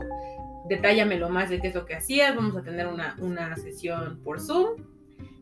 detállamelo 0.68 1.30
más 1.30 1.50
de 1.50 1.62
qué 1.62 1.68
es 1.68 1.75
lo 1.75 1.86
que 1.86 1.96
hacías. 1.96 2.36
Vamos 2.36 2.58
a 2.58 2.63
tener 2.63 2.88
una, 2.88 3.16
una 3.20 3.56
sesión 3.58 4.22
por 4.24 4.42
Zoom. 4.42 4.82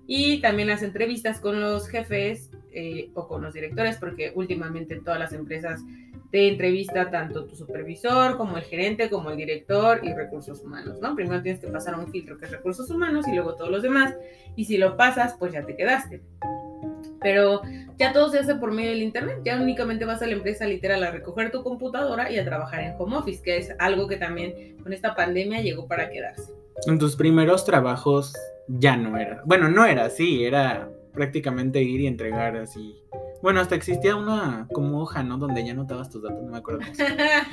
Y 0.07 0.39
también 0.39 0.67
las 0.67 0.83
entrevistas 0.83 1.39
con 1.39 1.59
los 1.61 1.87
jefes 1.87 2.51
eh, 2.71 3.09
o 3.15 3.27
con 3.27 3.41
los 3.41 3.53
directores, 3.53 3.97
porque 3.97 4.31
últimamente 4.35 5.01
todas 5.01 5.19
las 5.19 5.33
empresas 5.33 5.81
te 6.35 6.49
entrevista 6.49 7.09
tanto 7.09 7.45
tu 7.45 7.55
supervisor 7.55 8.35
como 8.35 8.57
el 8.57 8.63
gerente, 8.63 9.09
como 9.09 9.29
el 9.29 9.37
director 9.37 10.01
y 10.03 10.13
recursos 10.13 10.61
humanos, 10.61 10.99
¿no? 11.01 11.15
Primero 11.15 11.41
tienes 11.41 11.61
que 11.61 11.67
pasar 11.69 11.97
un 11.97 12.11
filtro 12.11 12.37
que 12.37 12.43
es 12.43 12.51
recursos 12.51 12.89
humanos 12.89 13.25
y 13.29 13.31
luego 13.31 13.55
todos 13.55 13.71
los 13.71 13.81
demás. 13.81 14.13
Y 14.57 14.65
si 14.65 14.75
lo 14.75 14.97
pasas, 14.97 15.37
pues 15.39 15.53
ya 15.53 15.65
te 15.65 15.77
quedaste. 15.77 16.23
Pero 17.21 17.61
ya 17.97 18.11
todo 18.11 18.27
se 18.27 18.39
hace 18.39 18.55
por 18.55 18.73
medio 18.73 18.89
del 18.89 19.01
internet. 19.01 19.43
Ya 19.45 19.55
únicamente 19.55 20.03
vas 20.03 20.21
a 20.21 20.27
la 20.27 20.33
empresa 20.33 20.65
literal 20.65 21.05
a 21.05 21.11
recoger 21.11 21.51
tu 21.51 21.63
computadora 21.63 22.29
y 22.29 22.37
a 22.37 22.43
trabajar 22.43 22.81
en 22.81 22.95
home 22.99 23.15
office, 23.15 23.41
que 23.41 23.55
es 23.55 23.73
algo 23.79 24.09
que 24.09 24.17
también 24.17 24.75
con 24.83 24.91
esta 24.91 25.15
pandemia 25.15 25.61
llegó 25.61 25.87
para 25.87 26.09
quedarse. 26.09 26.51
En 26.85 26.99
tus 26.99 27.15
primeros 27.15 27.63
trabajos 27.63 28.33
ya 28.67 28.97
no 28.97 29.17
era. 29.17 29.41
Bueno, 29.45 29.69
no 29.69 29.85
era 29.85 30.03
así, 30.03 30.43
era 30.43 30.89
prácticamente 31.13 31.81
ir 31.81 32.01
y 32.01 32.07
entregar 32.07 32.57
así. 32.57 32.93
Bueno, 33.45 33.59
hasta 33.59 33.75
existía 33.75 34.15
una 34.15 34.67
como 34.73 35.03
hoja, 35.03 35.21
¿no? 35.21 35.37
Donde 35.37 35.63
ya 35.63 35.73
anotabas 35.73 36.09
tus 36.09 36.23
datos, 36.23 36.43
no 36.43 36.49
me 36.49 36.57
acuerdo 36.57 36.79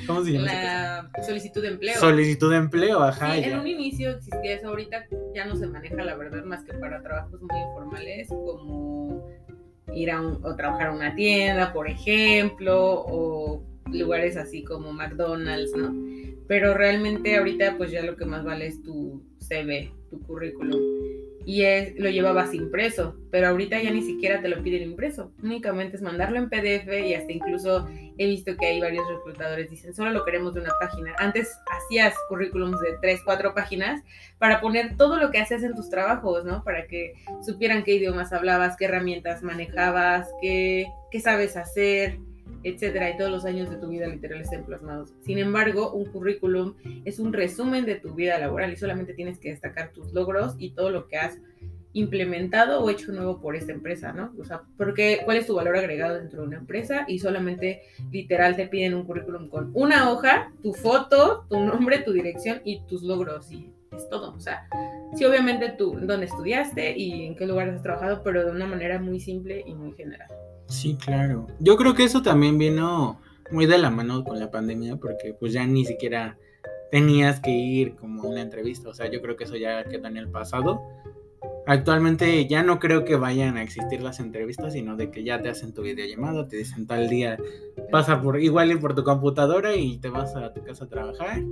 cómo 0.07 0.25
se, 0.25 0.33
llama. 0.33 0.47
La 1.15 1.23
solicitud 1.23 1.61
de 1.61 1.69
empleo. 1.69 2.01
Solicitud 2.01 2.51
de 2.51 2.57
empleo, 2.57 3.03
ajá. 3.03 3.35
Sí, 3.35 3.45
en 3.45 3.59
un 3.59 3.67
inicio 3.67 4.13
existía 4.13 4.55
eso, 4.55 4.69
ahorita 4.69 5.05
ya 5.35 5.45
no 5.45 5.55
se 5.55 5.67
maneja, 5.67 6.03
la 6.03 6.17
verdad, 6.17 6.45
más 6.45 6.65
que 6.65 6.73
para 6.73 7.03
trabajos 7.03 7.43
muy 7.43 7.61
informales, 7.61 8.29
como 8.29 9.29
ir 9.93 10.11
a 10.11 10.23
o 10.23 10.57
trabajar 10.57 10.87
a 10.87 10.93
una 10.93 11.15
tienda, 11.15 11.75
por 11.75 11.87
ejemplo, 11.91 13.05
o 13.07 13.63
lugares 13.93 14.39
así 14.39 14.65
como 14.65 14.95
McDonald's, 14.95 15.77
¿no? 15.77 15.95
Pero 16.49 16.73
realmente 16.73 17.37
ahorita 17.37 17.77
pues 17.77 17.91
ya 17.91 18.01
lo 18.01 18.17
que 18.17 18.25
más 18.25 18.45
vale 18.45 18.67
es 18.67 18.83
tu 18.83 19.23
CV, 19.41 19.93
tu 20.09 20.23
currículum 20.23 20.81
y 21.45 21.63
es, 21.63 21.99
lo 21.99 22.09
llevabas 22.11 22.55
impreso, 22.55 23.17
pero 23.31 23.49
ahorita 23.49 23.81
ya 23.81 23.91
ni 23.91 24.03
siquiera 24.03 24.41
te 24.41 24.49
lo 24.49 24.63
piden 24.63 24.83
impreso, 24.83 25.33
únicamente 25.43 25.97
es 25.97 26.03
mandarlo 26.03 26.39
en 26.39 26.49
PDF 26.49 26.89
y 27.05 27.15
hasta 27.15 27.33
incluso 27.33 27.89
he 28.19 28.27
visto 28.27 28.57
que 28.57 28.67
hay 28.67 28.81
varios 28.81 29.09
reclutadores 29.09 29.71
dicen 29.71 29.95
solo 29.95 30.11
lo 30.11 30.25
queremos 30.25 30.55
de 30.55 30.61
una 30.61 30.73
página. 30.81 31.15
Antes 31.19 31.51
hacías 31.71 32.15
currículums 32.29 32.81
de 32.81 32.97
tres, 33.01 33.21
cuatro 33.25 33.55
páginas 33.55 34.03
para 34.39 34.61
poner 34.61 34.97
todo 34.97 35.17
lo 35.17 35.31
que 35.31 35.39
haces 35.39 35.63
en 35.63 35.75
tus 35.75 35.89
trabajos, 35.91 36.45
¿no? 36.45 36.63
Para 36.65 36.87
que 36.87 37.15
supieran 37.45 37.85
qué 37.85 37.95
idiomas 37.95 38.33
hablabas, 38.33 38.77
qué 38.77 38.87
herramientas 38.87 39.43
manejabas, 39.43 40.29
qué, 40.41 40.87
qué 41.11 41.21
sabes 41.21 41.57
hacer, 41.57 42.19
etcétera, 42.65 43.11
y 43.11 43.17
todos 43.17 43.31
los 43.31 43.45
años 43.45 43.71
de 43.71 43.77
tu 43.77 43.89
vida 43.89 44.07
literal 44.07 44.41
estén 44.41 44.65
plasmados. 44.65 45.15
Sin 45.21 45.39
embargo, 45.39 45.93
un 45.93 46.07
currículum 46.07 46.75
es 47.05 47.19
un 47.19 47.33
resumen 47.33 47.85
de 47.85 47.97
tu 47.97 48.15
vida 48.15 48.39
laboral 48.39 48.73
y 48.73 48.77
solamente 48.77 49.15
tienes 49.15 49.39
que 49.39 49.51
destacar 49.51 49.93
tus 49.93 50.13
logros 50.13 50.55
y 50.59 50.71
todo 50.71 50.91
lo 50.91 51.09
que 51.09 51.17
has 51.19 51.39
implementado 51.95 52.81
o 52.81 52.91
hecho 52.91 53.13
nuevo 53.13 53.41
por 53.41 53.55
esta 53.55 53.73
empresa, 53.73 54.13
¿no? 54.13 54.33
O 54.39 54.45
sea, 54.45 54.63
porque 54.77 55.21
cuál 55.25 55.37
es 55.37 55.47
tu 55.47 55.55
valor 55.55 55.77
agregado 55.77 56.19
dentro 56.19 56.41
de 56.41 56.49
una 56.49 56.57
empresa 56.59 57.05
y 57.07 57.19
solamente 57.19 57.83
literal 58.11 58.57
te 58.57 58.67
piden 58.67 58.95
un 58.95 59.05
currículum 59.05 59.49
con 59.49 59.71
una 59.75 60.11
hoja, 60.11 60.53
tu 60.63 60.73
foto, 60.73 61.45
tu 61.49 61.61
nombre, 61.61 61.99
tu 61.99 62.13
dirección 62.13 62.61
y 62.65 62.81
tus 62.87 63.03
logros 63.03 63.51
y 63.53 63.71
es 63.95 64.09
todo. 64.09 64.35
O 64.35 64.41
sea, 64.41 64.67
sí, 65.15 65.25
obviamente 65.25 65.75
tú, 65.77 65.99
dónde 66.01 66.27
estudiaste 66.27 66.97
y 66.97 67.27
en 67.27 67.37
qué 67.37 67.47
lugares 67.47 67.75
has 67.75 67.83
trabajado, 67.83 68.23
pero 68.23 68.45
de 68.45 68.51
una 68.51 68.67
manera 68.67 68.99
muy 68.99 69.21
simple 69.21 69.63
y 69.67 69.75
muy 69.75 69.93
general. 69.93 70.29
Sí, 70.67 70.97
claro. 70.97 71.47
Yo 71.61 71.77
creo 71.77 71.95
que 71.95 72.05
eso 72.05 72.23
también 72.23 72.59
vino 72.59 73.21
muy 73.51 73.67
de 73.67 73.79
la 73.79 73.91
mano 73.91 74.25
con 74.25 74.39
la 74.39 74.51
pandemia 74.51 74.97
porque 74.97 75.35
pues 75.39 75.53
ya 75.53 75.67
ni 75.67 75.85
siquiera 75.85 76.39
tenías 76.91 77.41
que 77.41 77.51
ir 77.51 77.95
como 77.97 78.23
a 78.23 78.27
una 78.27 78.43
entrevista, 78.43 78.89
o 78.89 78.95
sea, 78.95 79.11
yo 79.11 79.23
creo 79.23 79.37
que 79.37 79.45
eso 79.45 79.57
ya 79.57 79.85
quedó 79.85 80.09
en 80.09 80.17
el 80.17 80.29
pasado. 80.29 80.83
Actualmente 81.67 82.47
ya 82.47 82.63
no 82.63 82.79
creo 82.81 83.05
que 83.05 83.17
vayan 83.17 83.57
a 83.57 83.63
existir 83.63 84.03
las 84.03 84.21
entrevistas, 84.21 84.73
sino 84.73 84.97
de 84.97 85.11
que 85.11 85.23
ya 85.23 85.41
te 85.41 85.49
hacen 85.49 85.73
tu 85.73 85.83
videollamada, 85.83 86.49
te 86.49 86.57
dicen 86.57 86.87
tal 86.87 87.09
día, 87.09 87.39
pasa 87.91 88.21
por 88.21 88.41
igual 88.41 88.73
y 88.73 88.77
por 88.77 88.95
tu 88.95 89.05
computadora 89.05 89.75
y 89.75 89.99
te 89.99 90.09
vas 90.09 90.35
a 90.35 90.53
tu 90.53 90.63
casa 90.65 90.85
a 90.85 90.89
trabajar. 90.89 91.43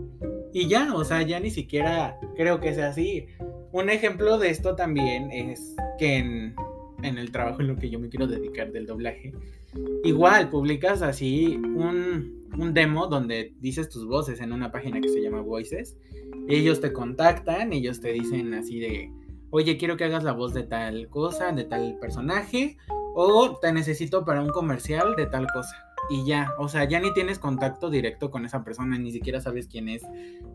Y 0.52 0.68
ya, 0.68 0.94
o 0.94 1.04
sea, 1.04 1.22
ya 1.22 1.38
ni 1.38 1.50
siquiera 1.50 2.18
creo 2.36 2.60
que 2.60 2.74
sea 2.74 2.88
así. 2.88 3.26
Un 3.72 3.88
ejemplo 3.88 4.36
de 4.36 4.50
esto 4.50 4.74
también 4.74 5.30
es 5.30 5.76
que 5.96 6.16
en, 6.16 6.54
en 7.02 7.18
el 7.18 7.30
trabajo 7.30 7.60
en 7.60 7.68
lo 7.68 7.76
que 7.76 7.90
yo 7.90 7.98
me 7.98 8.08
quiero 8.08 8.26
dedicar 8.26 8.72
del 8.72 8.86
doblaje, 8.86 9.32
igual 10.04 10.50
publicas 10.50 11.02
así 11.02 11.56
un, 11.56 12.48
un, 12.56 12.74
demo 12.74 13.06
donde 13.06 13.54
dices 13.60 13.88
tus 13.88 14.06
voces 14.06 14.40
en 14.40 14.52
una 14.52 14.70
página 14.70 15.00
que 15.00 15.08
se 15.08 15.20
llama 15.20 15.40
Voices. 15.40 15.96
Ellos 16.48 16.80
te 16.80 16.92
contactan, 16.92 17.72
ellos 17.72 18.00
te 18.00 18.12
dicen 18.12 18.54
así 18.54 18.80
de, 18.80 19.12
oye, 19.50 19.76
quiero 19.76 19.96
que 19.96 20.04
hagas 20.04 20.24
la 20.24 20.32
voz 20.32 20.54
de 20.54 20.62
tal 20.62 21.08
cosa, 21.08 21.52
de 21.52 21.64
tal 21.64 21.98
personaje, 22.00 22.76
o 23.14 23.58
te 23.60 23.72
necesito 23.72 24.24
para 24.24 24.42
un 24.42 24.50
comercial 24.50 25.14
de 25.16 25.26
tal 25.26 25.46
cosa 25.52 25.89
y 26.08 26.24
ya, 26.24 26.54
o 26.58 26.68
sea, 26.68 26.84
ya 26.84 27.00
ni 27.00 27.12
tienes 27.12 27.38
contacto 27.38 27.90
directo 27.90 28.30
con 28.30 28.44
esa 28.44 28.64
persona, 28.64 28.98
ni 28.98 29.12
siquiera 29.12 29.40
sabes 29.40 29.68
quién 29.68 29.88
es 29.88 30.02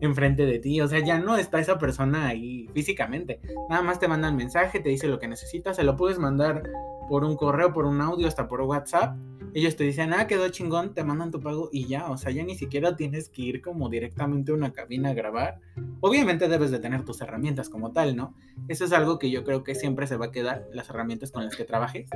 enfrente 0.02 0.46
de 0.46 0.60
ti, 0.60 0.82
o 0.82 0.88
sea, 0.88 1.00
ya 1.00 1.20
no 1.20 1.38
está 1.38 1.60
esa 1.60 1.78
persona 1.78 2.28
ahí 2.28 2.68
físicamente, 2.74 3.40
nada 3.70 3.82
más 3.82 4.00
te 4.00 4.08
manda 4.08 4.28
el 4.28 4.36
mensaje, 4.36 4.80
te 4.80 4.90
dice 4.90 5.08
lo 5.08 5.20
que 5.20 5.28
necesitas, 5.28 5.76
se 5.76 5.84
lo 5.84 5.96
puedes 5.96 6.20
mandar 6.20 6.64
por 7.08 7.24
un 7.24 7.36
correo, 7.36 7.74
por 7.74 7.86
un 7.86 8.02
audio, 8.02 8.28
hasta 8.28 8.48
por 8.48 8.62
WhatsApp. 8.62 9.18
Ellos 9.54 9.78
te 9.78 9.86
dicen, 9.86 10.14
ah, 10.14 10.28
quedó 10.28 10.50
chingón, 10.50 10.94
te 10.94 11.04
mandan 11.06 11.32
tu 11.32 11.40
pago 11.40 11.70
y 11.72 11.88
ya, 11.88 12.10
o 12.10 12.18
sea, 12.18 12.32
ya 12.32 12.44
ni 12.44 12.56
siquiera 12.56 12.98
tienes 12.98 13.30
que 13.30 13.42
ir 13.42 13.62
como 13.62 13.90
directamente 13.90 14.52
a 14.52 14.56
una 14.56 14.74
cabina 14.74 15.10
a 15.12 15.14
grabar. 15.14 15.62
Obviamente 16.02 16.50
debes 16.50 16.72
de 16.72 16.80
tener 16.80 17.06
tus 17.06 17.22
herramientas 17.22 17.70
como 17.70 17.94
tal, 17.94 18.18
¿no? 18.18 18.36
Eso 18.68 18.84
es 18.84 18.92
algo 18.92 19.18
que 19.18 19.32
yo 19.32 19.46
creo 19.46 19.64
que 19.64 19.74
siempre 19.74 20.08
se 20.08 20.18
va 20.18 20.26
a 20.26 20.32
quedar, 20.32 20.68
las 20.74 20.90
herramientas 20.90 21.32
con 21.32 21.46
las 21.46 21.56
que 21.56 21.64
trabajes. 21.64 22.10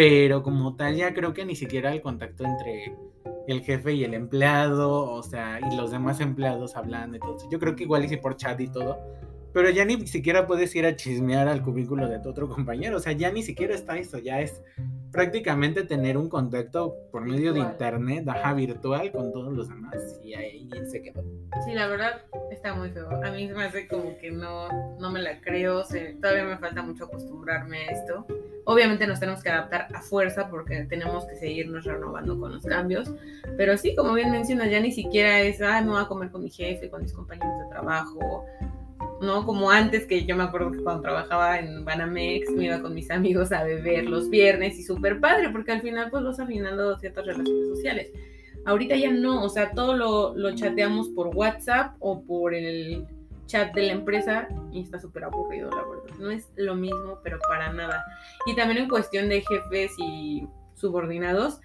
Pero 0.00 0.42
como 0.42 0.76
tal, 0.76 0.96
ya 0.96 1.12
creo 1.12 1.34
que 1.34 1.44
ni 1.44 1.54
siquiera 1.54 1.92
el 1.92 2.00
contacto 2.00 2.42
entre 2.42 2.96
el 3.46 3.60
jefe 3.60 3.92
y 3.92 4.02
el 4.02 4.14
empleado, 4.14 5.12
o 5.12 5.22
sea, 5.22 5.60
y 5.60 5.76
los 5.76 5.90
demás 5.90 6.20
empleados 6.20 6.74
hablando 6.74 7.18
y 7.18 7.20
todo 7.20 7.36
Yo 7.50 7.58
creo 7.58 7.76
que 7.76 7.82
igual 7.82 8.06
hice 8.06 8.16
por 8.16 8.34
chat 8.38 8.58
y 8.62 8.68
todo, 8.68 8.98
pero 9.52 9.68
ya 9.68 9.84
ni 9.84 10.06
siquiera 10.06 10.46
puedes 10.46 10.74
ir 10.74 10.86
a 10.86 10.96
chismear 10.96 11.48
al 11.48 11.62
cubículo 11.62 12.08
de 12.08 12.18
tu 12.18 12.30
otro 12.30 12.48
compañero, 12.54 12.96
o 12.96 13.00
sea, 13.00 13.12
ya 13.12 13.30
ni 13.30 13.42
siquiera 13.42 13.74
está 13.74 13.98
eso, 13.98 14.16
ya 14.16 14.40
es 14.40 14.62
prácticamente 15.12 15.84
tener 15.84 16.16
un 16.16 16.28
contacto 16.28 16.94
por 17.10 17.24
medio 17.24 17.52
de 17.52 17.60
internet, 17.60 18.28
ajá, 18.28 18.54
virtual 18.54 19.10
con 19.12 19.32
todos 19.32 19.52
los 19.52 19.68
demás 19.68 20.20
y 20.22 20.34
ahí 20.34 20.68
se 20.88 21.02
quedó. 21.02 21.22
Sí, 21.64 21.74
la 21.74 21.88
verdad 21.88 22.22
está 22.50 22.74
muy 22.74 22.90
feo. 22.90 23.08
A 23.10 23.30
mí 23.30 23.48
se 23.48 23.54
me 23.54 23.64
hace 23.64 23.88
como 23.88 24.16
que 24.18 24.30
no, 24.30 24.68
no 24.98 25.10
me 25.10 25.20
la 25.20 25.40
creo, 25.40 25.82
todavía 26.20 26.44
me 26.44 26.58
falta 26.58 26.82
mucho 26.82 27.04
acostumbrarme 27.04 27.78
a 27.78 27.90
esto. 27.92 28.26
Obviamente 28.64 29.06
nos 29.06 29.18
tenemos 29.18 29.42
que 29.42 29.50
adaptar 29.50 29.88
a 29.94 30.00
fuerza 30.00 30.48
porque 30.48 30.84
tenemos 30.84 31.26
que 31.26 31.34
seguirnos 31.36 31.84
renovando 31.84 32.38
con 32.38 32.52
los 32.52 32.64
cambios, 32.64 33.12
pero 33.56 33.76
sí, 33.76 33.96
como 33.96 34.12
bien 34.12 34.30
mencionas, 34.30 34.70
ya 34.70 34.80
ni 34.80 34.92
siquiera 34.92 35.40
es, 35.40 35.60
ah, 35.60 35.80
me 35.80 35.90
voy 35.90 36.02
a 36.02 36.06
comer 36.06 36.30
con 36.30 36.44
mi 36.44 36.50
jefe, 36.50 36.88
con 36.88 37.02
mis 37.02 37.12
compañeros 37.12 37.58
de 37.64 37.68
trabajo, 37.70 38.44
¿no? 39.20 39.44
Como 39.44 39.70
antes 39.70 40.06
que 40.06 40.24
yo 40.24 40.36
me 40.36 40.44
acuerdo 40.44 40.72
que 40.72 40.82
cuando 40.82 41.02
trabajaba 41.02 41.58
en 41.58 41.84
Banamex 41.84 42.50
me 42.52 42.66
iba 42.66 42.80
con 42.80 42.94
mis 42.94 43.10
amigos 43.10 43.52
a 43.52 43.64
beber 43.64 44.06
los 44.06 44.30
viernes 44.30 44.78
y 44.78 44.82
súper 44.82 45.20
padre, 45.20 45.50
porque 45.50 45.72
al 45.72 45.82
final 45.82 46.10
pues 46.10 46.24
vas 46.24 46.40
afinando 46.40 46.98
ciertas 46.98 47.26
relaciones 47.26 47.68
sociales. 47.68 48.10
Ahorita 48.64 48.96
ya 48.96 49.10
no, 49.10 49.42
o 49.42 49.48
sea, 49.48 49.72
todo 49.72 49.96
lo, 49.96 50.34
lo 50.34 50.54
chateamos 50.54 51.08
por 51.10 51.28
WhatsApp 51.28 51.96
o 51.98 52.22
por 52.22 52.54
el 52.54 53.06
chat 53.46 53.74
de 53.74 53.82
la 53.82 53.92
empresa 53.92 54.48
y 54.70 54.82
está 54.82 54.98
súper 55.00 55.24
aburrido, 55.24 55.70
la 55.70 55.84
verdad. 55.84 56.18
No 56.18 56.30
es 56.30 56.48
lo 56.56 56.74
mismo, 56.74 57.18
pero 57.22 57.38
para 57.48 57.72
nada. 57.72 58.04
Y 58.46 58.54
también 58.54 58.82
en 58.82 58.88
cuestión 58.88 59.28
de 59.28 59.42
jefes 59.42 59.92
y 59.98 60.46
subordinados, 60.74 61.60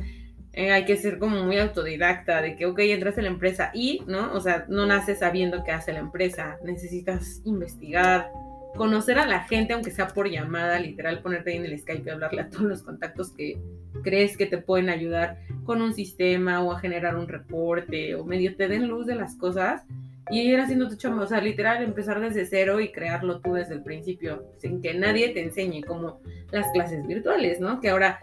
eh, 0.57 0.71
hay 0.71 0.85
que 0.85 0.95
ser 0.95 1.19
como 1.19 1.43
muy 1.43 1.57
autodidacta, 1.57 2.41
de 2.41 2.55
que, 2.55 2.65
ok, 2.65 2.79
entras 2.79 3.17
en 3.17 3.25
la 3.25 3.29
empresa 3.29 3.71
y, 3.73 4.01
¿no? 4.07 4.31
O 4.33 4.39
sea, 4.39 4.65
no 4.69 4.85
naces 4.85 5.19
sabiendo 5.19 5.65
qué 5.65 5.71
hace 5.71 5.91
la 5.91 5.99
empresa, 5.99 6.57
necesitas 6.63 7.41
investigar, 7.43 8.31
conocer 8.77 9.19
a 9.19 9.25
la 9.25 9.41
gente, 9.41 9.73
aunque 9.73 9.91
sea 9.91 10.07
por 10.07 10.29
llamada, 10.29 10.79
literal, 10.79 11.21
ponerte 11.21 11.51
ahí 11.51 11.57
en 11.57 11.65
el 11.65 11.77
Skype 11.77 12.03
y 12.05 12.09
hablarle 12.09 12.41
a 12.41 12.49
todos 12.49 12.63
los 12.63 12.83
contactos 12.83 13.31
que 13.31 13.57
crees 14.01 14.37
que 14.37 14.45
te 14.45 14.57
pueden 14.57 14.89
ayudar 14.89 15.39
con 15.65 15.81
un 15.81 15.93
sistema 15.93 16.63
o 16.63 16.71
a 16.71 16.79
generar 16.79 17.17
un 17.17 17.27
reporte 17.27 18.15
o 18.15 18.23
medio 18.23 18.55
te 18.55 18.69
den 18.69 18.87
luz 18.87 19.07
de 19.07 19.15
las 19.15 19.35
cosas 19.35 19.83
y 20.29 20.39
ir 20.39 20.59
haciendo 20.59 20.87
tu 20.87 20.95
chamba, 20.95 21.23
o 21.23 21.27
sea, 21.27 21.41
literal, 21.41 21.83
empezar 21.83 22.19
desde 22.19 22.45
cero 22.45 22.79
y 22.79 22.91
crearlo 22.91 23.41
tú 23.41 23.53
desde 23.53 23.75
el 23.75 23.83
principio, 23.83 24.45
sin 24.57 24.81
que 24.81 24.93
nadie 24.93 25.29
te 25.29 25.43
enseñe, 25.43 25.83
como 25.83 26.19
las 26.51 26.71
clases 26.71 27.05
virtuales, 27.05 27.59
¿no? 27.59 27.79
Que 27.79 27.89
ahora 27.89 28.19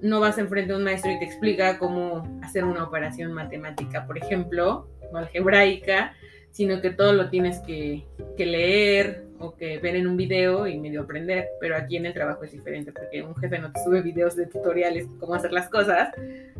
no 0.00 0.20
vas 0.20 0.38
enfrente 0.38 0.72
a 0.72 0.76
un 0.76 0.84
maestro 0.84 1.10
y 1.10 1.18
te 1.18 1.24
explica 1.24 1.78
cómo 1.78 2.40
hacer 2.42 2.64
una 2.64 2.84
operación 2.84 3.32
matemática, 3.32 4.06
por 4.06 4.18
ejemplo, 4.18 4.88
o 5.12 5.16
algebraica, 5.16 6.14
sino 6.50 6.80
que 6.80 6.90
todo 6.90 7.12
lo 7.12 7.30
tienes 7.30 7.58
que, 7.60 8.04
leer 8.36 9.24
o 9.38 9.54
que 9.54 9.78
ver 9.78 9.96
en 9.96 10.06
un 10.06 10.16
video 10.16 10.66
y 10.66 10.78
medio 10.78 11.02
aprender. 11.02 11.46
Pero 11.60 11.76
aquí 11.76 11.96
en 11.96 12.06
el 12.06 12.14
trabajo 12.14 12.44
es 12.44 12.52
diferente 12.52 12.92
porque 12.92 13.22
un 13.22 13.36
jefe 13.36 13.58
no 13.58 13.72
te 13.72 13.82
sube 13.84 14.02
videos 14.02 14.36
de 14.36 14.46
tutoriales 14.46 15.06
cómo 15.20 15.34
hacer 15.34 15.52
las 15.52 15.68
cosas, 15.68 16.10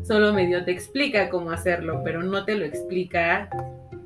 solo 0.03 0.33
medio 0.33 0.63
te 0.63 0.71
explica 0.71 1.29
cómo 1.29 1.51
hacerlo, 1.51 2.01
pero 2.03 2.23
no 2.23 2.45
te 2.45 2.55
lo 2.55 2.65
explica 2.65 3.49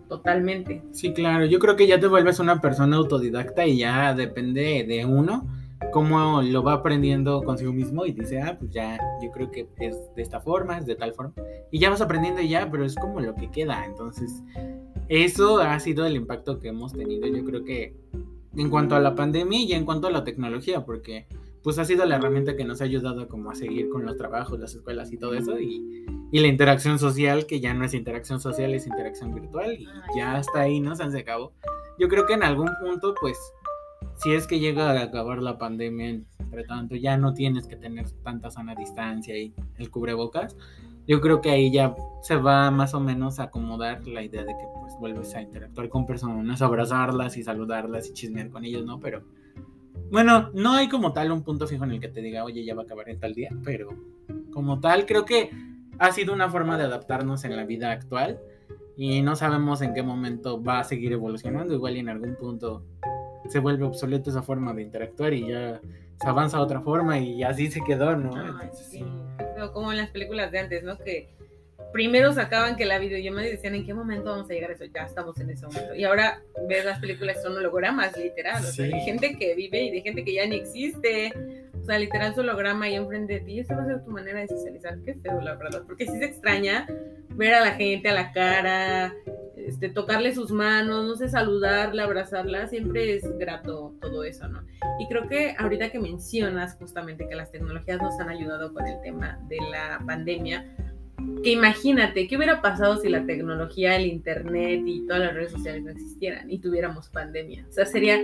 totalmente. 0.10 0.82
Sí, 0.92 1.14
claro, 1.14 1.46
yo 1.46 1.60
creo 1.60 1.76
que 1.76 1.88
ya 1.88 2.00
te 2.00 2.08
vuelves 2.08 2.40
una 2.40 2.62
persona 2.62 2.98
autodidacta 2.98 3.66
y 3.66 3.80
ya 3.80 4.14
depende 4.14 4.86
de 4.88 5.06
uno 5.06 5.48
cómo 5.92 6.42
lo 6.42 6.64
va 6.64 6.74
aprendiendo 6.74 7.42
consigo 7.44 7.74
mismo 7.74 8.06
y 8.06 8.12
dice, 8.12 8.42
ah, 8.42 8.58
pues 8.58 8.72
ya, 8.72 9.00
yo 9.22 9.32
creo 9.32 9.52
que 9.52 9.68
es 9.80 9.98
de 10.16 10.22
esta 10.22 10.40
forma, 10.40 10.78
es 10.78 10.86
de 10.86 10.96
tal 10.96 11.14
forma. 11.14 11.34
Y 11.72 11.80
ya 11.80 11.90
vas 11.90 12.02
aprendiendo 12.02 12.42
ya, 12.42 12.70
pero 12.70 12.86
es 12.86 12.96
como 12.96 13.20
lo 13.20 13.36
que 13.36 13.52
queda. 13.52 13.86
Entonces, 13.86 14.42
eso 15.10 15.60
ha 15.60 15.80
sido 15.80 16.06
el 16.06 16.16
impacto 16.16 16.60
que 16.60 16.70
hemos 16.70 16.94
tenido, 16.94 17.28
yo 17.28 17.44
creo 17.44 17.64
que 17.64 17.96
en 18.56 18.70
cuanto 18.70 18.96
a 18.96 19.00
la 19.00 19.16
pandemia 19.16 19.60
y 19.60 19.74
en 19.74 19.86
cuanto 19.86 20.08
a 20.08 20.12
la 20.12 20.24
tecnología, 20.24 20.86
porque 20.86 21.28
pues 21.64 21.80
ha 21.80 21.86
sido 21.86 22.06
la 22.06 22.18
herramienta 22.18 22.58
que 22.58 22.66
nos 22.66 22.82
ha 22.82 22.84
ayudado 22.84 23.30
como 23.30 23.50
a 23.50 23.56
seguir 23.56 23.90
con 23.90 24.06
los 24.06 24.18
trabajos, 24.18 24.60
las 24.60 24.76
escuelas 24.76 25.12
y 25.14 25.18
todo 25.18 25.34
eso, 25.34 25.60
y, 25.60 26.06
y 26.32 26.40
la 26.40 26.48
interacción 26.48 27.00
social, 27.00 27.46
que 27.46 27.62
ya 27.62 27.74
no 27.74 27.86
es 27.86 27.94
interacción 27.94 28.42
social, 28.42 28.74
es 28.74 28.86
interacción 28.86 29.34
virtual, 29.34 29.74
y 29.74 29.88
ya 30.16 30.36
hasta 30.36 30.60
ahí, 30.60 30.82
¿no? 30.82 30.94
Se 30.96 31.04
acabó. 31.18 31.54
Yo 31.98 32.10
creo 32.10 32.26
que 32.26 32.34
en 32.34 32.44
algún 32.44 32.70
punto, 32.82 33.16
pues, 33.20 33.38
si 34.16 34.34
es 34.34 34.48
que 34.48 34.60
llega 34.60 34.92
a 34.92 35.04
acabar 35.04 35.42
la 35.42 35.58
pandemia, 35.58 36.22
entre 36.40 36.64
tanto, 36.64 36.96
ya 36.96 37.18
no 37.18 37.34
tienes 37.34 37.68
que 37.68 37.76
tener 37.76 38.10
tanta 38.24 38.52
sana 38.52 38.76
distancia 38.76 39.38
y 39.38 39.54
el 39.78 39.90
cubrebocas, 39.90 40.56
yo 41.08 41.20
creo 41.20 41.42
que 41.42 41.52
ahí 41.52 41.72
ya 41.72 41.96
se 42.22 42.36
va 42.36 42.72
más 42.72 42.94
o 42.94 43.00
menos 43.00 43.40
a 43.40 43.44
acomodar 43.44 44.08
la 44.08 44.24
idea 44.24 44.44
de 44.44 44.54
que 44.54 44.66
pues 44.80 44.94
vuelves 45.00 45.36
a 45.36 45.42
interactuar 45.42 45.90
con 45.90 46.06
personas, 46.06 46.62
abrazarlas 46.62 47.36
y 47.38 47.44
saludarlas 47.44 48.08
y 48.10 48.14
chismear 48.14 48.50
con 48.50 48.64
ellos, 48.64 48.86
¿no? 48.86 49.00
Pero 49.00 49.24
bueno, 50.12 50.50
no 50.54 50.74
hay 50.74 50.88
como 50.88 51.12
tal 51.12 51.32
un 51.32 51.44
punto 51.44 51.68
fijo 51.68 51.84
en 51.84 51.92
el 51.92 52.00
que 52.00 52.08
te 52.08 52.22
diga, 52.22 52.44
oye, 52.44 52.64
ya 52.64 52.76
va 52.76 52.84
a 52.84 52.86
acabar 52.86 53.10
en 53.10 53.20
tal 53.20 53.34
día, 53.34 53.50
pero 53.64 53.90
como 54.54 54.80
tal 54.80 55.06
creo 55.06 55.26
que 55.26 55.50
ha 56.00 56.12
sido 56.12 56.34
una 56.34 56.50
forma 56.50 56.78
de 56.78 56.86
adaptarnos 56.86 57.44
en 57.44 57.56
la 57.56 57.66
vida 57.66 57.92
actual 57.92 58.40
y 58.96 59.22
no 59.22 59.36
sabemos 59.36 59.82
en 59.82 59.94
qué 59.94 60.04
momento 60.04 60.64
va 60.64 60.80
a 60.80 60.84
seguir 60.84 61.14
evolucionando, 61.14 61.74
igual 61.74 61.98
en 61.98 62.10
algún 62.10 62.36
punto 62.36 62.84
se 63.50 63.60
vuelve 63.60 63.86
obsoleta 63.86 64.30
esa 64.30 64.42
forma 64.42 64.74
de 64.74 64.82
interactuar 64.82 65.34
y 65.34 65.48
ya 65.48 65.82
se 66.22 66.28
avanza 66.28 66.58
a 66.58 66.62
otra 66.62 66.82
forma 66.82 67.20
y 67.20 67.44
así 67.44 67.70
se 67.70 67.82
quedó, 67.82 68.16
¿no? 68.16 68.32
sí. 68.74 69.04
Como 69.74 69.92
en 69.92 69.98
las 69.98 70.10
películas 70.10 70.52
de 70.52 70.60
antes, 70.60 70.84
¿no? 70.84 70.98
Que 70.98 71.30
primero 71.94 72.34
sacaban 72.34 72.76
que 72.76 72.86
la 72.86 72.98
videollamada 72.98 73.48
y 73.48 73.52
decían 73.52 73.76
en 73.76 73.86
qué 73.86 73.94
momento 73.94 74.32
vamos 74.32 74.50
a 74.50 74.54
llegar 74.54 74.72
a 74.72 74.74
eso, 74.74 74.86
ya 74.86 75.04
estamos 75.04 75.40
en 75.40 75.52
ese 75.52 75.66
momento. 75.68 75.96
Y 75.96 76.04
ahora 76.04 76.42
ves 76.68 76.84
las 76.84 77.00
películas, 77.00 77.42
son 77.42 77.56
hologramas, 77.56 78.18
literal. 78.18 78.64
O 78.64 78.68
sea, 78.68 78.86
hay 78.86 79.02
gente 79.02 79.38
que 79.38 79.54
vive 79.56 79.84
y 79.84 79.92
de 79.92 80.02
gente 80.02 80.26
que 80.26 80.34
ya 80.34 80.46
ni 80.48 80.58
existe. 80.58 81.32
O 81.80 81.86
sea, 81.86 82.00
literal 82.00 82.34
su 82.34 82.42
holograma 82.42 82.86
ahí 82.86 82.96
enfrente 82.96 83.34
de 83.34 83.40
ti. 83.42 83.60
Esa 83.60 83.76
va 83.76 83.84
a 83.84 83.86
ser 83.86 84.04
tu 84.04 84.10
manera 84.10 84.40
de 84.40 84.48
socializar. 84.48 84.98
Qué 85.06 85.14
feo, 85.16 85.40
la 85.40 85.56
verdad. 85.56 85.84
Porque 85.86 86.06
sí 86.06 86.18
se 86.18 86.26
extraña 86.26 86.88
ver 87.30 87.54
a 87.54 87.62
la 87.62 87.72
gente 87.74 88.10
a 88.10 88.14
la 88.14 88.32
cara, 88.32 89.14
este, 89.68 89.90
tocarle 89.90 90.34
sus 90.34 90.52
manos, 90.52 91.06
no 91.06 91.16
sé, 91.16 91.30
saludarla, 91.30 92.04
abrazarla, 92.04 92.68
siempre 92.68 93.16
es 93.16 93.38
grato 93.38 93.96
todo 94.02 94.24
eso, 94.24 94.48
¿no? 94.48 94.62
Y 95.00 95.08
creo 95.08 95.28
que 95.28 95.56
ahorita 95.58 95.90
que 95.90 96.00
mencionas 96.00 96.76
justamente 96.76 97.28
que 97.28 97.36
las 97.36 97.52
tecnologías 97.52 98.02
nos 98.02 98.20
han 98.20 98.30
ayudado 98.30 98.74
con 98.74 98.86
el 98.88 99.02
tema 99.02 99.40
de 99.48 99.58
la 99.72 100.02
pandemia, 100.06 100.66
que 101.44 101.52
imagínate, 101.52 102.28
¿qué 102.28 102.38
hubiera 102.38 102.62
pasado 102.62 102.98
si 102.98 103.10
la 103.10 103.26
tecnología, 103.26 103.96
el 103.96 104.08
internet 104.08 104.82
y 104.86 105.06
todas 105.06 105.22
las 105.22 105.34
redes 105.34 105.52
sociales 105.52 105.84
no 105.84 105.92
existieran 105.92 106.50
y 106.50 106.60
tuviéramos 106.60 107.10
pandemia? 107.10 107.66
O 107.70 107.72
sea, 107.72 107.86
sería 107.86 108.20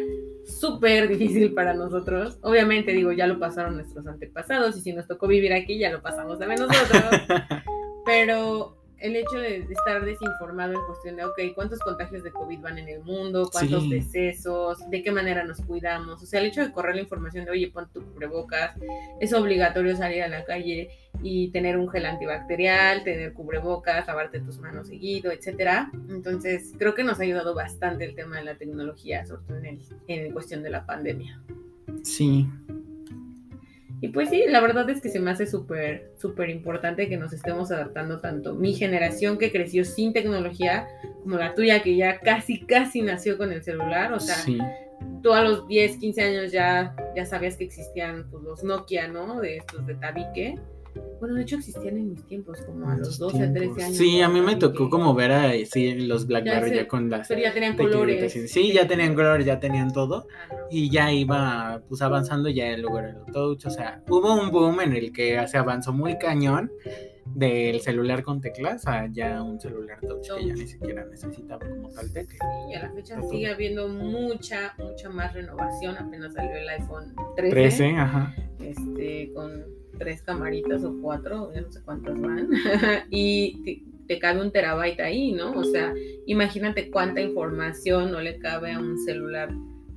súper 0.45 1.07
difícil 1.07 1.53
para 1.53 1.73
nosotros. 1.73 2.39
Obviamente, 2.41 2.91
digo, 2.91 3.11
ya 3.11 3.27
lo 3.27 3.39
pasaron 3.39 3.75
nuestros 3.75 4.07
antepasados 4.07 4.77
y 4.77 4.81
si 4.81 4.93
nos 4.93 5.07
tocó 5.07 5.27
vivir 5.27 5.53
aquí, 5.53 5.77
ya 5.77 5.91
lo 5.91 6.01
pasamos 6.01 6.39
también 6.39 6.61
nosotros. 6.61 7.03
Pero 8.05 8.78
el 9.01 9.15
hecho 9.15 9.37
de, 9.39 9.57
estar 9.69 10.03
desinformado 10.03 10.73
en 10.73 10.85
cuestión 10.85 11.15
de, 11.15 11.25
ok, 11.25 11.39
¿cuántos 11.55 11.79
contagios 11.79 12.23
de 12.23 12.31
COVID 12.31 12.59
van 12.59 12.77
en 12.77 12.89
el 12.89 13.03
mundo? 13.03 13.49
¿Cuántos 13.51 13.89
decesos? 13.89 14.89
¿De 14.89 15.01
qué 15.01 15.11
manera 15.11 15.43
nos 15.43 15.61
cuidamos? 15.61 16.21
O 16.21 16.25
sea, 16.25 16.39
el 16.39 16.47
hecho 16.47 16.61
de 16.61 16.71
correr 16.71 16.95
la 16.95 17.01
información 17.01 17.45
de, 17.45 17.51
oye, 17.51 17.71
pon 17.71 17.87
tu 17.91 18.03
cubrebocas, 18.03 18.75
es 19.19 19.33
obligatorio 19.33 19.95
salir 19.95 20.23
a 20.23 20.27
la 20.27 20.43
calle 20.43 20.89
y 21.21 21.49
tener 21.51 21.77
un 21.77 21.89
gel 21.89 22.05
antibacterial, 22.05 23.03
tener 23.03 23.33
cubrebocas, 23.33 24.07
lavarte 24.07 24.39
tus 24.39 24.59
manos 24.59 24.87
seguido, 24.87 25.31
etcétera. 25.31 25.91
Entonces, 26.09 26.73
creo 26.77 26.95
que 26.95 27.03
nos 27.03 27.19
ha 27.19 27.23
ayudado 27.23 27.55
bastante 27.55 28.05
el 28.05 28.15
tema 28.15 28.37
de 28.37 28.43
la 28.43 28.55
tecnología, 28.55 29.25
sobre 29.25 29.41
todo 29.47 29.57
en, 29.57 29.79
en 30.07 30.31
cuestión 30.31 30.63
de 30.63 30.69
la 30.69 30.85
pandemia. 30.85 31.41
Sí, 32.03 32.47
y 34.01 34.09
pues 34.09 34.29
sí, 34.29 34.45
la 34.47 34.61
verdad 34.61 34.89
es 34.89 35.01
que 35.01 35.09
se 35.09 35.19
me 35.19 35.31
hace 35.31 35.45
súper, 35.45 36.11
súper 36.15 36.49
importante 36.49 37.09
que 37.09 37.17
nos 37.17 37.33
estemos 37.33 37.69
adaptando 37.71 38.19
tanto 38.19 38.55
mi 38.55 38.73
generación 38.73 39.37
que 39.37 39.51
creció 39.51 39.83
sin 39.83 40.13
tecnología 40.13 40.87
como 41.23 41.37
la 41.37 41.53
tuya 41.53 41.83
que 41.83 41.97
ya 41.97 42.19
casi, 42.19 42.61
casi 42.65 43.01
nació 43.01 43.37
con 43.37 43.51
el 43.51 43.61
celular. 43.61 44.13
O 44.13 44.19
sea, 44.19 44.37
tú 45.21 45.33
a 45.33 45.43
los 45.43 45.67
10, 45.67 45.97
15 45.97 46.21
años 46.21 46.51
ya, 46.51 46.95
ya 47.15 47.25
sabías 47.25 47.57
que 47.57 47.65
existían 47.65 48.29
pues, 48.31 48.43
los 48.43 48.63
Nokia, 48.63 49.09
¿no? 49.09 49.41
De 49.41 49.57
estos 49.57 49.85
de 49.85 49.95
tabique. 49.95 50.55
Bueno, 51.19 51.35
de 51.35 51.41
hecho 51.41 51.57
existían 51.57 51.97
en 51.97 52.09
mis 52.11 52.23
tiempos, 52.25 52.61
como 52.61 52.89
a 52.89 52.95
los 52.97 53.17
12, 53.17 53.47
13 53.49 53.83
años. 53.83 53.97
Sí, 53.97 54.21
a 54.21 54.29
mí 54.29 54.41
me 54.41 54.55
tocó 54.55 54.89
como 54.89 55.13
ver 55.13 55.31
a 55.31 55.51
sí, 55.65 55.93
los 55.95 56.27
Blackberry 56.27 56.75
ya, 56.75 56.87
con 56.87 57.09
las... 57.09 57.27
Pero 57.27 57.41
ya 57.41 57.53
tenían 57.53 57.75
colores. 57.75 58.51
Sí, 58.51 58.71
ya 58.71 58.87
tenían 58.87 59.15
colores, 59.15 59.45
ya 59.45 59.59
tenían 59.59 59.91
todo. 59.91 60.27
Ah, 60.49 60.55
y 60.69 60.89
ya 60.89 61.11
iba 61.11 61.81
pues 61.87 62.01
avanzando 62.01 62.49
ya 62.49 62.75
luego 62.77 62.99
era 62.99 63.09
el 63.09 63.33
touch. 63.33 63.65
O 63.65 63.69
sea, 63.69 64.01
hubo 64.07 64.33
un 64.33 64.51
boom 64.51 64.81
en 64.81 64.95
el 64.95 65.11
que 65.11 65.45
se 65.47 65.57
avanzó 65.57 65.91
muy 65.91 66.17
cañón 66.17 66.71
del 67.25 67.79
celular 67.81 68.23
con 68.23 68.41
teclas 68.41 68.87
a 68.87 69.07
ya 69.11 69.43
un 69.43 69.59
celular 69.59 69.99
touch, 70.01 70.29
que 70.37 70.47
ya 70.47 70.53
ni 70.53 70.67
siquiera 70.67 71.05
necesitaba 71.05 71.67
como 71.67 71.89
tal 71.89 72.11
tecla. 72.11 72.39
Y 72.69 72.75
a 72.75 72.83
la 72.83 72.91
fecha 72.91 73.21
sigue 73.23 73.47
habiendo 73.47 73.87
mucha, 73.87 74.73
mucha 74.77 75.09
más 75.09 75.33
renovación. 75.33 75.97
Apenas 75.97 76.33
salió 76.33 76.55
el 76.55 76.69
iPhone 76.69 77.13
13. 77.35 77.51
13, 77.51 77.89
ajá. 77.97 78.35
Este, 78.59 79.31
con 79.33 79.63
tres 79.97 80.21
camaritas 80.21 80.83
o 80.83 80.93
cuatro, 81.01 81.51
ya 81.53 81.61
no 81.61 81.71
sé 81.71 81.81
cuántas 81.83 82.19
van, 82.19 82.49
y 83.09 83.83
te, 84.07 84.19
cabe 84.19 84.41
un 84.41 84.51
terabyte 84.51 84.99
ahí, 85.01 85.31
¿no? 85.31 85.51
O 85.51 85.63
sea, 85.63 85.93
imagínate 86.25 86.89
cuánta 86.89 87.21
información 87.21 88.11
no 88.11 88.21
le 88.21 88.39
cabe 88.39 88.71
a 88.71 88.79
un 88.79 88.97
celular 88.97 89.49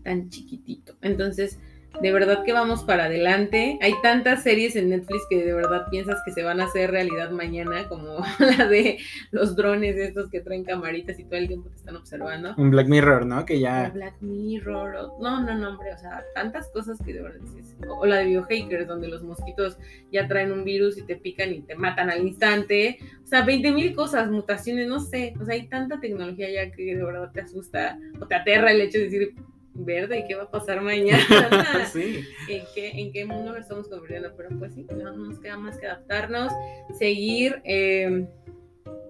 tan 0.04 0.28
chiquitito. 0.28 0.94
Entonces, 1.00 1.58
de 2.00 2.12
verdad 2.12 2.42
que 2.44 2.52
vamos 2.52 2.82
para 2.84 3.04
adelante. 3.04 3.78
Hay 3.80 3.94
tantas 4.02 4.42
series 4.42 4.76
en 4.76 4.90
Netflix 4.90 5.26
que 5.28 5.44
de 5.44 5.52
verdad 5.52 5.86
piensas 5.90 6.20
que 6.24 6.32
se 6.32 6.42
van 6.42 6.60
a 6.60 6.64
hacer 6.64 6.90
realidad 6.90 7.30
mañana, 7.30 7.88
como 7.88 8.24
la 8.38 8.66
de 8.66 8.98
los 9.30 9.54
drones 9.56 9.96
estos 9.96 10.30
que 10.30 10.40
traen 10.40 10.64
camaritas 10.64 11.18
y 11.18 11.24
todo 11.24 11.36
el 11.36 11.48
tiempo 11.48 11.68
te 11.68 11.76
están 11.76 11.96
observando. 11.96 12.54
Un 12.56 12.70
Black 12.70 12.88
Mirror, 12.88 13.26
¿no? 13.26 13.44
Que 13.44 13.60
ya... 13.60 13.90
Black 13.90 14.14
Mirror, 14.20 15.12
no, 15.20 15.42
no, 15.42 15.54
no, 15.54 15.70
hombre, 15.70 15.92
o 15.92 15.98
sea, 15.98 16.24
tantas 16.34 16.68
cosas 16.70 16.98
que 17.04 17.12
de 17.12 17.22
verdad 17.22 17.40
dices. 17.40 17.76
O 17.88 18.06
la 18.06 18.16
de 18.16 18.26
Biohackers, 18.26 18.86
donde 18.86 19.08
los 19.08 19.22
mosquitos 19.22 19.76
ya 20.10 20.26
traen 20.28 20.52
un 20.52 20.64
virus 20.64 20.98
y 20.98 21.02
te 21.02 21.16
pican 21.16 21.52
y 21.52 21.62
te 21.62 21.74
matan 21.74 22.10
al 22.10 22.26
instante. 22.26 22.98
O 23.24 23.26
sea, 23.26 23.42
20 23.44 23.72
mil 23.72 23.94
cosas, 23.94 24.30
mutaciones, 24.30 24.88
no 24.88 25.00
sé. 25.00 25.34
O 25.40 25.44
sea, 25.44 25.54
hay 25.54 25.68
tanta 25.68 26.00
tecnología 26.00 26.50
ya 26.50 26.70
que 26.70 26.96
de 26.96 27.04
verdad 27.04 27.30
te 27.32 27.40
asusta 27.40 27.98
o 28.20 28.26
te 28.26 28.34
aterra 28.34 28.72
el 28.72 28.80
hecho 28.80 28.98
de 28.98 29.04
decir, 29.04 29.34
verde, 29.74 30.20
¿y 30.20 30.26
qué 30.26 30.34
va 30.34 30.44
a 30.44 30.50
pasar 30.50 30.80
mañana? 30.80 31.86
sí. 31.92 32.24
¿En 32.48 32.64
qué, 32.74 32.90
¿En 33.00 33.12
qué 33.12 33.24
mundo 33.24 33.52
nos 33.52 33.62
estamos 33.62 33.88
convirtiendo? 33.88 34.32
Pero 34.36 34.50
pues 34.58 34.74
sí, 34.74 34.86
no 34.96 35.16
nos 35.16 35.38
queda 35.40 35.56
más 35.56 35.78
que 35.78 35.86
adaptarnos, 35.86 36.52
seguir, 36.98 37.60
eh, 37.64 38.26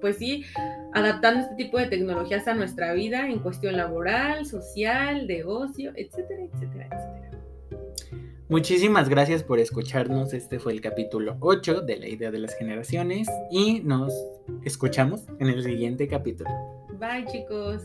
pues 0.00 0.16
sí, 0.16 0.44
adaptando 0.92 1.40
este 1.40 1.54
tipo 1.56 1.78
de 1.78 1.86
tecnologías 1.86 2.46
a 2.48 2.54
nuestra 2.54 2.92
vida 2.92 3.28
en 3.28 3.38
cuestión 3.38 3.76
laboral, 3.76 4.46
social, 4.46 5.26
de 5.26 5.44
ocio, 5.44 5.92
etcétera, 5.94 6.42
etcétera, 6.44 6.86
etcétera. 6.86 7.22
Muchísimas 8.52 9.08
gracias 9.08 9.42
por 9.42 9.58
escucharnos. 9.60 10.34
Este 10.34 10.58
fue 10.58 10.74
el 10.74 10.82
capítulo 10.82 11.38
8 11.40 11.80
de 11.80 11.96
la 11.96 12.06
idea 12.06 12.30
de 12.30 12.38
las 12.38 12.54
generaciones 12.54 13.26
y 13.50 13.80
nos 13.80 14.12
escuchamos 14.62 15.22
en 15.38 15.48
el 15.48 15.62
siguiente 15.62 16.06
capítulo. 16.06 16.50
Bye 16.98 17.24
chicos. 17.32 17.82